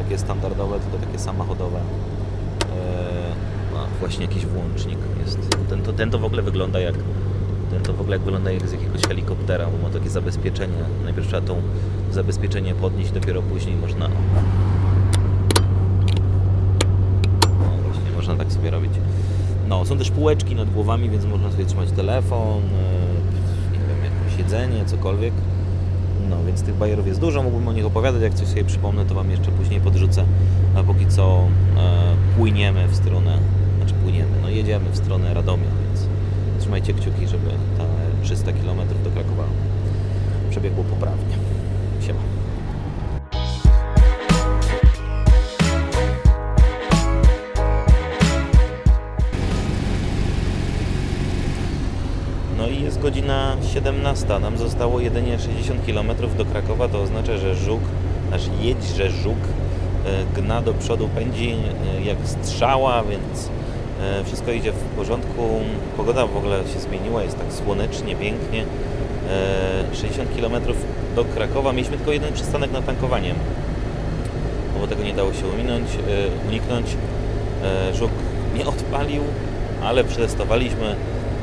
takie 0.03 0.17
standardowe, 0.17 0.79
tylko 0.79 1.05
takie 1.05 1.19
samochodowe. 1.19 1.79
A, 3.75 3.99
właśnie 3.99 4.25
jakiś 4.25 4.45
włącznik 4.45 4.99
jest. 5.25 5.39
Ten 5.69 5.81
to, 5.81 5.93
ten 5.93 6.11
to 6.11 6.19
w 6.19 6.25
ogóle 6.25 6.41
wygląda 6.41 6.79
jak 6.79 6.95
ten 7.69 7.83
to 7.83 7.93
w 7.93 8.01
ogóle 8.01 8.15
jak 8.15 8.25
wygląda 8.25 8.51
jak 8.51 8.67
z 8.67 8.71
jakiegoś 8.71 9.01
helikoptera, 9.01 9.65
bo 9.65 9.87
ma 9.87 9.93
takie 9.93 10.09
zabezpieczenie. 10.09 10.83
Najpierw 11.03 11.27
trzeba 11.27 11.47
to 11.47 11.55
zabezpieczenie 12.11 12.75
podnieść, 12.75 13.11
dopiero 13.11 13.41
później 13.41 13.75
można. 13.75 14.05
O, 14.05 14.09
właśnie 17.89 18.11
można 18.15 18.35
tak 18.35 18.51
sobie 18.51 18.69
robić. 18.69 18.91
No, 19.67 19.85
są 19.85 19.97
też 19.97 20.11
półeczki 20.11 20.55
nad 20.55 20.69
głowami, 20.69 21.09
więc 21.09 21.25
można 21.25 21.51
sobie 21.51 21.65
trzymać 21.65 21.91
telefon, 21.91 22.57
e, 22.57 23.73
nie 23.73 23.79
wiem, 23.79 24.13
jakieś 24.23 24.39
jedzenie, 24.39 24.85
cokolwiek. 24.85 25.33
No, 26.29 26.35
więc 26.47 26.63
tych 26.63 26.75
bajerów 26.75 27.07
jest 27.07 27.19
dużo, 27.19 27.43
mógłbym 27.43 27.67
o 27.67 27.73
nich 27.73 27.85
opowiadać, 27.85 28.21
jak 28.21 28.33
coś 28.33 28.47
sobie 28.47 28.63
przypomnę, 28.63 29.05
to 29.05 29.15
Wam 29.15 29.31
jeszcze 29.31 29.51
później 29.51 29.81
podrzucę. 29.81 30.25
A 30.75 30.83
póki 30.83 31.07
co 31.07 31.47
e, 31.77 32.15
płyniemy 32.37 32.87
w 32.87 32.95
stronę, 32.95 33.37
znaczy 33.77 33.93
płyniemy, 33.93 34.31
no 34.41 34.49
jedziemy 34.49 34.89
w 34.89 34.97
stronę 34.97 35.33
Radomia, 35.33 35.69
więc 35.85 36.07
trzymajcie 36.67 36.93
kciuki, 36.93 37.27
żeby 37.27 37.49
te 37.77 37.85
300 38.23 38.51
km 38.51 38.77
do 39.03 39.11
Krakowa 39.11 39.43
przebiegło 40.49 40.83
poprawnie. 40.83 41.35
Siema. 42.07 42.19
No 52.57 52.67
i 52.67 52.81
jest 52.81 52.99
godzina 52.99 53.57
17. 53.73 54.39
Nam 54.39 54.57
zostało 54.57 54.99
jedynie 54.99 55.39
60 55.39 55.85
km 55.85 56.07
do 56.37 56.45
Krakowa. 56.45 56.87
To 56.87 57.01
oznacza, 57.01 57.37
że 57.37 57.55
żuk, 57.55 57.81
nasz 58.31 58.49
jedź, 58.61 58.83
że 58.83 59.09
żuk 59.09 59.37
e, 60.05 60.41
gna 60.41 60.61
do 60.61 60.73
przodu, 60.73 61.07
pędzi 61.07 61.55
e, 61.97 62.01
jak 62.01 62.17
strzała, 62.25 63.03
więc 63.03 63.49
wszystko 64.25 64.51
idzie 64.51 64.71
w 64.71 64.83
porządku. 64.83 65.59
Pogoda 65.97 66.27
w 66.27 66.37
ogóle 66.37 66.57
się 66.73 66.79
zmieniła, 66.79 67.23
jest 67.23 67.37
tak 67.37 67.53
słonecznie, 67.53 68.15
pięknie. 68.15 68.63
E, 69.91 69.95
60 69.95 70.29
km 70.39 70.63
do 71.15 71.25
Krakowa. 71.25 71.73
Mieliśmy 71.73 71.97
tylko 71.97 72.11
jeden 72.11 72.33
przystanek 72.33 72.71
na 72.71 72.81
tankowanie, 72.81 73.33
bo 74.81 74.87
tego 74.87 75.03
nie 75.03 75.13
dało 75.13 75.33
się 75.33 75.47
uminąć, 75.47 75.87
e, 75.95 76.47
uniknąć. 76.47 76.87
E, 77.63 77.93
Żuk 77.95 78.11
nie 78.57 78.65
odpalił, 78.65 79.23
ale 79.83 80.03
przetestowaliśmy. 80.03 80.95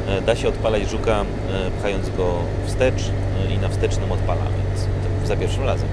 E, 0.08 0.20
Da 0.22 0.36
się 0.36 0.48
odpalać 0.48 0.90
żuka 0.90 1.20
e, 1.20 1.70
pchając 1.78 2.10
go 2.16 2.34
wstecz 2.66 3.02
e, 3.48 3.54
i 3.54 3.58
na 3.58 3.68
wstecznym 3.68 4.12
odpala, 4.12 4.42
więc 4.42 4.86
za 5.28 5.36
pierwszym 5.36 5.64
razem. 5.64 5.88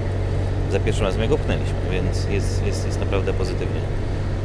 Za 0.72 0.80
pierwszym 0.80 1.04
razem 1.04 1.28
go 1.28 1.38
pchnęliśmy, 1.38 1.74
więc 1.90 2.24
jest, 2.30 2.66
jest, 2.66 2.86
jest 2.86 3.00
naprawdę 3.00 3.32
pozytywnie. 3.32 3.80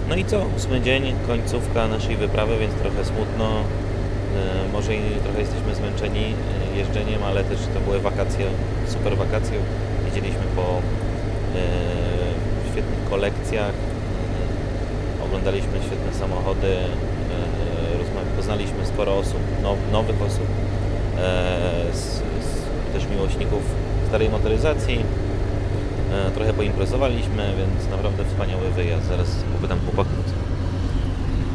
No 0.09 0.15
i 0.15 0.25
co? 0.25 0.45
Ósmy 0.57 0.81
dzień, 0.81 1.13
końcówka 1.27 1.87
naszej 1.87 2.15
wyprawy, 2.15 2.57
więc 2.59 2.73
trochę 2.73 3.05
smutno. 3.05 3.45
E, 3.45 4.73
Może 4.73 4.95
i 4.95 5.01
trochę 5.23 5.39
jesteśmy 5.39 5.75
zmęczeni 5.75 6.25
e, 6.73 6.77
jeżdżeniem, 6.77 7.23
ale 7.23 7.43
też 7.43 7.59
to 7.73 7.79
były 7.79 7.99
wakacje, 7.99 8.45
super 8.87 9.17
wakacje. 9.17 9.57
Jeździliśmy 10.05 10.43
po 10.55 10.61
e, 10.61 10.81
świetnych 12.71 13.09
kolekcjach, 13.09 13.73
oglądaliśmy 15.25 15.77
świetne 15.87 16.13
samochody, 16.19 16.75
poznaliśmy 18.37 18.85
sporo 18.85 19.17
osób, 19.17 19.41
now, 19.63 19.77
nowych 19.91 20.21
osób, 20.21 20.47
też 22.93 23.07
miłośników 23.11 23.61
starej 24.07 24.29
motoryzacji. 24.29 25.03
E, 26.13 26.31
trochę 26.31 26.53
poimprezowaliśmy, 26.53 27.53
więc 27.57 27.89
naprawdę 27.91 28.25
wspaniały 28.25 28.69
wyjazd. 28.75 29.07
Zaraz 29.07 29.27
popytam 29.53 29.79
chłopaków. 29.85 30.13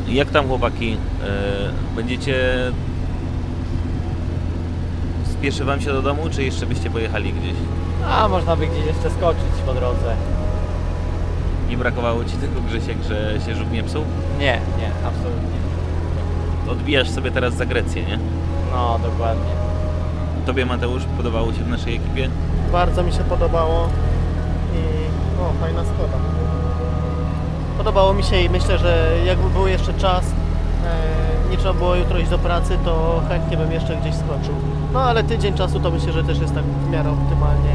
Jak 0.08 0.30
tam 0.30 0.48
chłopaki? 0.48 0.92
E, 1.24 1.96
Będziecie... 1.96 2.36
Spieszy 5.32 5.64
Wam 5.64 5.80
się 5.80 5.92
do 5.92 6.02
domu, 6.02 6.22
czy 6.30 6.42
jeszcze 6.42 6.66
byście 6.66 6.90
pojechali 6.90 7.32
gdzieś? 7.32 7.54
A 8.10 8.28
można 8.28 8.56
by 8.56 8.66
gdzieś 8.66 8.86
jeszcze 8.86 9.10
skoczyć 9.10 9.42
po 9.66 9.74
drodze. 9.74 10.14
Nie 11.68 11.76
brakowało 11.76 12.24
Ci 12.24 12.36
tylko 12.36 12.60
Grzesiek, 12.60 12.96
że 13.08 13.40
się 13.46 13.54
żółk 13.54 13.70
nie 13.72 13.82
psuł? 13.82 14.04
Nie, 14.38 14.60
nie, 14.78 14.90
absolutnie. 15.06 15.58
Odbijasz 16.68 17.10
sobie 17.10 17.30
teraz 17.30 17.54
za 17.54 17.66
Grecję, 17.66 18.02
nie? 18.02 18.18
No, 18.72 18.98
dokładnie. 19.02 19.50
Tobie 20.46 20.66
Mateusz 20.66 21.02
podobało 21.16 21.52
się 21.52 21.64
w 21.64 21.68
naszej 21.68 21.96
ekipie? 21.96 22.28
Bardzo 22.72 23.02
mi 23.02 23.12
się 23.12 23.18
podobało 23.24 23.88
o, 25.42 25.52
fajna 25.60 25.82
Skoda. 25.84 26.18
Podobało 27.78 28.14
mi 28.14 28.22
się 28.22 28.40
i 28.40 28.48
myślę, 28.50 28.78
że 28.78 29.08
jakby 29.26 29.50
był 29.50 29.66
jeszcze 29.66 29.94
czas, 29.94 30.24
e, 30.26 31.50
nie 31.50 31.56
trzeba 31.56 31.74
było 31.74 31.94
jutro 31.94 32.18
iść 32.18 32.30
do 32.30 32.38
pracy, 32.38 32.78
to 32.84 33.22
chętnie 33.28 33.56
bym 33.56 33.72
jeszcze 33.72 33.96
gdzieś 33.96 34.14
skoczył. 34.14 34.54
No 34.92 35.00
ale 35.00 35.24
tydzień 35.24 35.54
czasu 35.54 35.80
to 35.80 35.90
myślę, 35.90 36.12
że 36.12 36.24
też 36.24 36.38
jest 36.38 36.54
tak 36.54 36.64
w 36.64 36.90
miarę 36.90 37.10
optymalnie. 37.10 37.70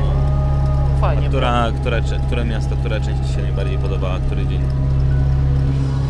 Fajnie. 1.01 1.27
Która, 1.29 1.67
która, 1.81 2.01
cze- 2.01 2.19
które 2.27 2.45
miasto, 2.45 2.75
która 2.75 2.99
część 2.99 3.27
Ci 3.27 3.33
się 3.33 3.41
najbardziej 3.41 3.77
podobała? 3.77 4.15
Który 4.27 4.45
dzień? 4.47 4.61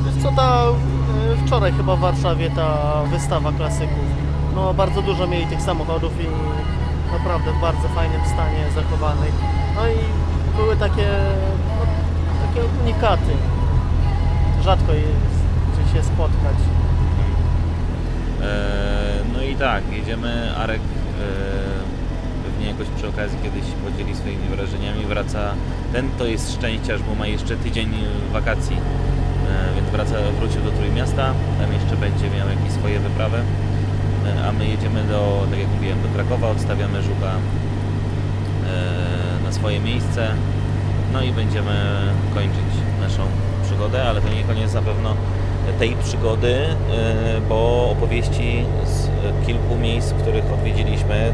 Wiesz 0.05 0.23
Co 0.23 0.31
ta 0.31 0.63
e, 0.63 1.45
wczoraj 1.47 1.71
chyba 1.73 1.95
w 1.95 1.99
Warszawie 1.99 2.49
ta 2.49 3.01
wystawa 3.11 3.51
klasyków. 3.51 4.05
No 4.55 4.73
bardzo 4.73 5.01
dużo 5.01 5.27
mieli 5.27 5.45
tych 5.47 5.61
samochodów 5.61 6.11
i 6.21 6.27
naprawdę 7.13 7.51
w 7.51 7.61
bardzo 7.61 7.87
fajnym 7.87 8.21
stanie 8.25 8.63
zachowanych. 8.75 9.33
No 9.75 9.81
i 9.87 9.97
były 10.57 10.75
takie, 10.75 11.07
no, 11.67 11.85
takie 12.47 12.67
unikaty. 12.83 13.33
Rzadko 14.63 14.93
jest 14.93 15.37
gdzieś 15.73 15.93
się 15.93 16.03
spotkać. 16.03 16.57
Eee, 18.41 18.47
no 19.33 19.41
i 19.41 19.55
tak, 19.55 19.83
jedziemy. 19.91 20.55
Arek 20.57 20.81
eee, 20.81 20.87
pewnie 22.45 22.67
jakoś 22.67 22.87
przy 22.87 23.07
okazji 23.07 23.37
kiedyś 23.43 23.63
podzieli 23.85 24.15
swoimi 24.15 24.47
wrażeniami. 24.55 25.05
Wraca. 25.05 25.53
Ten 25.93 26.09
to 26.17 26.25
jest 26.25 26.53
szczęściarz, 26.53 27.01
bo 27.01 27.15
ma 27.15 27.27
jeszcze 27.27 27.55
tydzień 27.55 27.89
wakacji, 28.33 28.75
eee, 28.75 29.75
więc 29.75 29.89
wraca, 29.89 30.15
wrócił 30.39 30.61
do 30.61 30.71
Trójmiasta. 30.71 31.33
Tam 31.59 31.73
jeszcze 31.73 31.95
będzie 31.95 32.29
miał 32.37 32.49
jakieś 32.49 32.71
swoje 32.71 32.99
wyprawy. 32.99 33.37
A 34.47 34.51
my 34.51 34.67
jedziemy 34.67 35.03
do, 35.03 35.47
tak 35.49 35.59
jak 35.59 35.67
mówiłem, 35.75 36.01
do 36.01 36.09
Krakowa. 36.15 36.47
Odstawiamy 36.47 37.03
żuka 37.03 37.31
na 39.47 39.53
swoje 39.53 39.79
miejsce. 39.79 40.27
No 41.13 41.21
i 41.21 41.31
będziemy 41.31 41.75
kończyć 42.33 42.71
naszą 43.01 43.23
przygodę, 43.63 44.03
ale 44.03 44.21
to 44.21 44.29
nie 44.29 44.43
koniec 44.43 44.73
na 44.73 44.81
pewno 44.81 45.13
tej 45.79 45.95
przygody, 45.95 46.55
e, 46.55 47.41
bo 47.49 47.89
opowieści 47.91 48.65
z 48.85 49.09
kilku 49.45 49.75
miejsc, 49.75 50.13
których 50.13 50.53
odwiedziliśmy, 50.53 51.33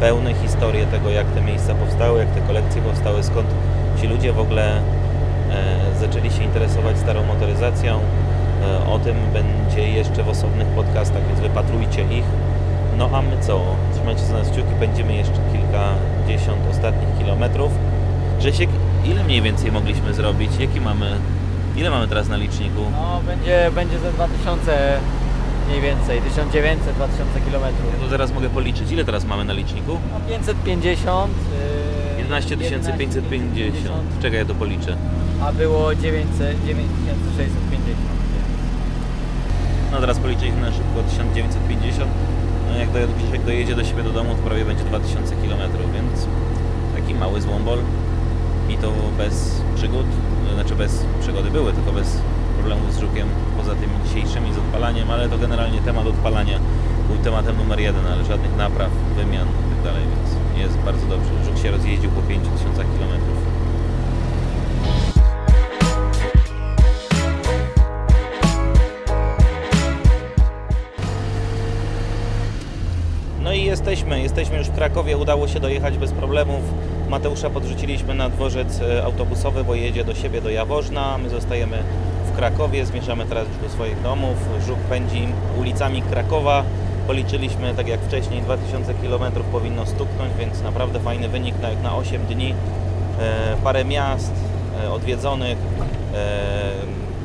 pełne 0.00 0.34
historie 0.34 0.86
tego, 0.86 1.10
jak 1.10 1.26
te 1.26 1.40
miejsca 1.40 1.74
powstały, 1.74 2.18
jak 2.18 2.28
te 2.28 2.40
kolekcje 2.40 2.82
powstały, 2.82 3.22
skąd 3.22 3.48
ci 4.00 4.06
ludzie 4.06 4.32
w 4.32 4.38
ogóle 4.38 4.76
e, 4.76 4.80
zaczęli 6.00 6.30
się 6.30 6.44
interesować 6.44 6.98
starą 6.98 7.24
motoryzacją. 7.24 7.98
E, 8.62 8.90
O 8.90 8.98
tym 8.98 9.16
będzie 9.32 9.88
jeszcze 9.88 10.22
w 10.22 10.28
osobnych 10.28 10.68
podcastach, 10.68 11.26
więc 11.28 11.40
wypatrujcie 11.40 12.02
ich. 12.02 12.24
No 12.98 13.08
a 13.12 13.22
my 13.22 13.36
co? 13.40 13.60
Trzymajcie 14.02 14.26
za 14.26 14.34
nas 14.34 14.50
kciuki, 14.50 14.74
będziemy 14.80 15.14
jeszcze 15.14 15.38
kilkadziesiąt 15.52 16.60
ostatnich 16.70 17.18
kilometrów. 17.18 17.72
Grzesiek, 18.38 18.70
ile 19.04 19.24
mniej 19.24 19.42
więcej 19.42 19.72
mogliśmy 19.72 20.14
zrobić? 20.14 20.50
Jaki 20.58 20.80
mamy, 20.80 21.10
ile 21.76 21.90
mamy 21.90 22.08
teraz 22.08 22.28
na 22.28 22.36
liczniku? 22.36 22.80
No, 22.92 23.20
będzie, 23.26 23.70
będzie 23.74 23.98
ze 23.98 24.12
2000 24.12 24.98
mniej 25.68 25.80
więcej, 25.80 26.20
1900-2000 26.20 27.50
km. 27.50 27.62
Ja 27.62 28.04
tu 28.04 28.08
zaraz 28.10 28.32
mogę 28.32 28.50
policzyć. 28.50 28.92
Ile 28.92 29.04
teraz 29.04 29.24
mamy 29.24 29.44
na 29.44 29.52
liczniku? 29.52 29.98
No 30.12 30.20
550. 30.28 31.32
Yy, 32.12 32.18
11 32.18 32.56
550. 32.98 33.96
Czekaj, 34.22 34.38
ja 34.38 34.44
to 34.44 34.54
policzę. 34.54 34.96
A 35.42 35.52
było 35.52 35.94
900, 35.94 36.64
9650. 36.66 37.96
No 39.92 40.00
teraz 40.00 40.18
policzyliśmy 40.18 40.60
na 40.60 40.72
szybko 40.72 41.02
1950. 41.10 42.10
No 42.72 42.78
jak 42.78 42.90
Grzesiek 42.90 43.44
dojedzie 43.44 43.74
do 43.74 43.84
siebie 43.84 44.02
do 44.02 44.10
domu, 44.10 44.34
to 44.34 44.42
prawie 44.42 44.64
będzie 44.64 44.84
2000 44.84 45.34
km, 45.36 45.60
więc 45.94 46.26
taki 46.96 47.14
mały 47.14 47.40
złombol. 47.40 47.78
I 48.68 48.76
to 48.76 48.92
bez 49.18 49.62
przygód, 49.74 50.06
znaczy 50.54 50.74
bez 50.74 51.04
przygody 51.20 51.50
były, 51.50 51.72
tylko 51.72 51.92
bez 51.92 52.18
problemów 52.58 52.94
z 52.94 52.98
żukiem, 52.98 53.28
poza 53.56 53.74
tymi 53.74 53.92
dzisiejszymi 54.04 54.54
z 54.54 54.58
odpalaniem, 54.58 55.10
ale 55.10 55.28
to 55.28 55.38
generalnie 55.38 55.80
temat 55.80 56.06
odpalania 56.06 56.58
był 57.08 57.16
tematem 57.24 57.56
numer 57.56 57.80
jeden, 57.80 58.06
ale 58.06 58.24
żadnych 58.24 58.56
napraw, 58.56 58.90
wymian 59.16 59.48
itd., 59.70 59.92
więc 60.00 60.60
jest 60.62 60.78
bardzo 60.78 61.06
dobrze. 61.06 61.30
Żuk 61.44 61.58
się 61.58 61.70
rozjeździł 61.70 62.10
po 62.10 62.22
5000 62.22 62.82
km. 62.84 63.12
Jesteśmy, 73.72 74.22
jesteśmy 74.22 74.58
już 74.58 74.66
w 74.66 74.74
Krakowie, 74.74 75.16
udało 75.16 75.48
się 75.48 75.60
dojechać 75.60 75.98
bez 75.98 76.12
problemów. 76.12 76.60
Mateusza 77.08 77.50
podrzuciliśmy 77.50 78.14
na 78.14 78.28
dworzec 78.28 78.80
e, 78.80 79.04
autobusowy, 79.04 79.64
bo 79.64 79.74
jedzie 79.74 80.04
do 80.04 80.14
siebie 80.14 80.40
do 80.40 80.50
Jaworzna. 80.50 81.18
My 81.18 81.30
zostajemy 81.30 81.78
w 82.32 82.36
Krakowie, 82.36 82.86
zmierzamy 82.86 83.24
teraz 83.24 83.48
już 83.48 83.56
do 83.56 83.68
swoich 83.68 84.02
domów. 84.02 84.36
Żuk 84.66 84.78
pędzi 84.78 85.28
ulicami 85.58 86.02
Krakowa. 86.02 86.64
Policzyliśmy, 87.06 87.74
tak 87.74 87.88
jak 87.88 88.00
wcześniej, 88.00 88.42
2000 88.42 88.94
km 88.94 89.32
powinno 89.52 89.86
stuknąć, 89.86 90.32
więc 90.38 90.62
naprawdę 90.62 91.00
fajny 91.00 91.28
wynik 91.28 91.54
na, 91.62 91.68
jak 91.68 91.82
na 91.82 91.96
8 91.96 92.22
dni. 92.26 92.54
E, 93.20 93.56
parę 93.64 93.84
miast 93.84 94.32
e, 94.84 94.90
odwiedzonych, 94.90 95.58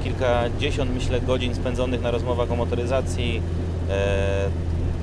kilkadziesiąt, 0.03 0.91
myślę, 0.93 1.21
godzin 1.21 1.55
spędzonych 1.55 2.01
na 2.01 2.11
rozmowach 2.11 2.51
o 2.51 2.55
motoryzacji. 2.55 3.41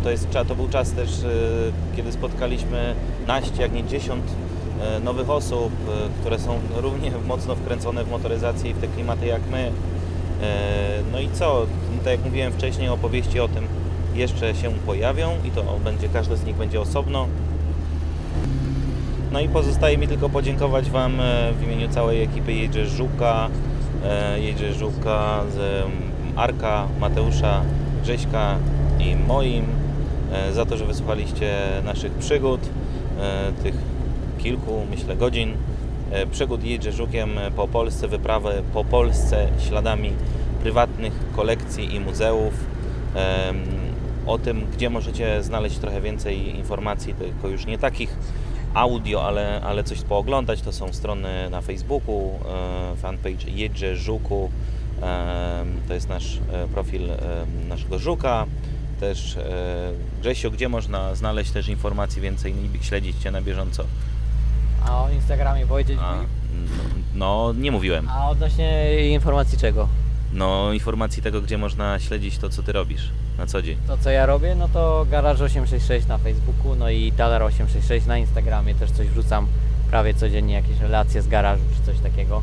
To, 0.04 0.10
jest, 0.10 0.28
to 0.48 0.54
był 0.54 0.68
czas 0.68 0.92
też, 0.92 1.10
e, 1.10 1.96
kiedy 1.96 2.12
spotkaliśmy 2.12 2.94
naście, 3.26 3.62
jak 3.62 3.72
nie 3.72 3.84
dziesiąt 3.84 4.24
e, 4.80 5.00
nowych 5.00 5.30
osób, 5.30 5.72
e, 5.88 6.20
które 6.20 6.38
są 6.38 6.58
równie 6.76 7.10
mocno 7.26 7.54
wkręcone 7.54 8.04
w 8.04 8.10
motoryzację 8.10 8.70
i 8.70 8.74
w 8.74 8.78
te 8.78 8.88
klimaty 8.88 9.26
jak 9.26 9.40
my. 9.50 9.70
No 11.12 11.20
i 11.20 11.28
co? 11.30 11.66
Tak 12.04 12.12
jak 12.12 12.24
mówiłem 12.24 12.52
wcześniej, 12.52 12.88
opowieści 12.88 13.40
o 13.40 13.48
tym 13.48 13.66
jeszcze 14.14 14.54
się 14.54 14.70
pojawią 14.70 15.30
i 15.44 15.50
to 15.50 15.62
będzie, 15.84 16.08
każde 16.08 16.36
z 16.36 16.44
nich 16.44 16.56
będzie 16.56 16.80
osobno. 16.80 17.26
No 19.32 19.40
i 19.40 19.48
pozostaje 19.48 19.98
mi 19.98 20.08
tylko 20.08 20.28
podziękować 20.28 20.90
Wam 20.90 21.12
w 21.60 21.62
imieniu 21.62 21.88
całej 21.88 22.22
ekipy 22.22 22.52
Jedzie 22.52 22.86
Żuka, 22.86 23.48
Jedzie 24.36 24.74
Żuka 24.74 25.40
em, 25.40 25.90
Arka, 26.36 26.88
Mateusza, 27.00 27.62
Grześka 28.02 28.56
i 28.98 29.16
moim 29.16 29.83
za 30.52 30.66
to, 30.66 30.76
że 30.76 30.84
wysłuchaliście 30.84 31.56
naszych 31.84 32.12
przygód, 32.12 32.60
e, 33.20 33.52
tych 33.62 33.74
kilku, 34.38 34.87
myślę, 34.90 35.16
godzin. 35.16 35.56
E, 36.10 36.26
przygód 36.26 36.64
Jedzie 36.64 36.92
Żukiem 36.92 37.38
e, 37.38 37.50
po 37.50 37.68
Polsce, 37.68 38.08
wyprawy 38.08 38.62
po 38.72 38.84
Polsce 38.84 39.48
śladami 39.68 40.12
prywatnych 40.62 41.12
kolekcji 41.37 41.94
i 41.94 42.00
muzeów. 42.00 42.54
O 44.26 44.38
tym, 44.38 44.66
gdzie 44.72 44.90
możecie 44.90 45.42
znaleźć 45.42 45.78
trochę 45.78 46.00
więcej 46.00 46.56
informacji, 46.56 47.14
tylko 47.14 47.48
już 47.48 47.66
nie 47.66 47.78
takich 47.78 48.16
audio, 48.74 49.22
ale, 49.22 49.60
ale 49.64 49.84
coś 49.84 50.02
pooglądać, 50.02 50.60
to 50.60 50.72
są 50.72 50.92
strony 50.92 51.50
na 51.50 51.60
Facebooku, 51.60 52.30
e, 52.92 52.96
fanpage 52.96 53.50
Jedzie 53.50 53.96
Żuku, 53.96 54.50
e, 55.02 55.64
to 55.88 55.94
jest 55.94 56.08
nasz 56.08 56.38
e, 56.52 56.68
profil 56.68 57.10
e, 57.10 57.16
naszego 57.68 57.98
Żuka, 57.98 58.46
też 59.08 59.36
e, 59.36 59.40
Grzesio, 60.20 60.50
gdzie 60.50 60.68
można 60.68 61.14
znaleźć 61.14 61.50
też 61.50 61.68
informacji 61.68 62.22
więcej 62.22 62.54
i 62.82 62.84
śledzić 62.84 63.16
Cię 63.22 63.30
na 63.30 63.42
bieżąco? 63.42 63.84
A 64.86 65.04
o 65.04 65.10
Instagramie 65.10 65.66
powiedzieć 65.66 65.98
A, 66.02 66.14
mi? 66.14 66.26
no, 67.14 67.52
nie 67.56 67.72
mówiłem. 67.72 68.08
A 68.08 68.28
odnośnie 68.30 68.96
informacji 69.10 69.58
czego? 69.58 69.88
No, 70.32 70.72
informacji 70.72 71.22
tego, 71.22 71.40
gdzie 71.40 71.58
można 71.58 71.98
śledzić 71.98 72.38
to, 72.38 72.48
co 72.48 72.62
Ty 72.62 72.72
robisz 72.72 73.10
na 73.38 73.46
co 73.46 73.62
dzień. 73.62 73.76
To 73.86 73.98
co 73.98 74.10
ja 74.10 74.26
robię, 74.26 74.54
no 74.54 74.68
to 74.68 75.06
Garage 75.10 75.44
866 75.44 76.06
na 76.08 76.18
Facebooku, 76.18 76.74
no 76.76 76.90
i 76.90 77.12
Taler 77.12 77.42
866 77.42 78.06
na 78.06 78.18
Instagramie 78.18 78.74
też 78.74 78.90
coś 78.90 79.06
wrzucam 79.08 79.46
prawie 79.90 80.14
codziennie, 80.14 80.54
jakieś 80.54 80.80
relacje 80.80 81.22
z 81.22 81.28
garażu 81.28 81.62
czy 81.76 81.92
coś 81.92 82.00
takiego. 82.02 82.42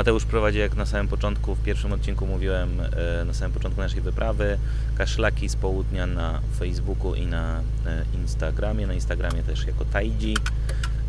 Mateusz 0.00 0.24
prowadzi, 0.24 0.58
jak 0.58 0.76
na 0.76 0.86
samym 0.86 1.08
początku, 1.08 1.54
w 1.54 1.62
pierwszym 1.62 1.92
odcinku 1.92 2.26
mówiłem, 2.26 2.80
e, 2.80 3.24
na 3.24 3.34
samym 3.34 3.52
początku 3.52 3.80
naszej 3.80 4.00
wyprawy, 4.00 4.58
kaszlaki 4.98 5.48
z 5.48 5.56
południa 5.56 6.06
na 6.06 6.40
Facebooku 6.58 7.14
i 7.14 7.26
na 7.26 7.60
e, 7.86 8.04
Instagramie. 8.14 8.86
Na 8.86 8.94
Instagramie 8.94 9.42
też 9.42 9.66
jako 9.66 9.84
Tajdzi. 9.84 10.36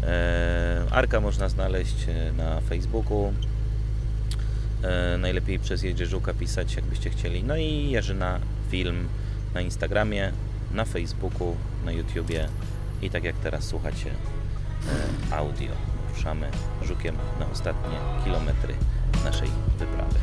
E, 0.04 0.84
Arka 0.91 1.19
można 1.19 1.49
znaleźć 1.49 1.95
na 2.38 2.62
Facebooku. 2.62 3.34
Najlepiej 5.17 5.60
przez 5.60 5.84
Jedzie 5.84 6.06
Żuka 6.06 6.34
pisać, 6.34 6.75
jakbyście 6.75 7.10
chcieli. 7.10 7.43
No 7.43 7.58
i 7.58 7.91
Jerzyna 7.91 8.39
Film 8.69 9.08
na 9.54 9.62
Instagramie, 9.62 10.32
na 10.71 10.86
Facebooku, 10.86 11.56
na 11.86 11.91
YouTubie 11.91 12.47
i 13.01 13.10
tak 13.10 13.23
jak 13.23 13.36
teraz 13.36 13.63
słuchacie 13.63 14.12
audio. 15.32 15.90
Ruszamy 16.21 16.51
żukiem 16.81 17.15
na 17.39 17.45
ostatnie 17.51 17.97
kilometry 18.23 18.75
naszej 19.25 19.49
wyprawy. 19.79 20.19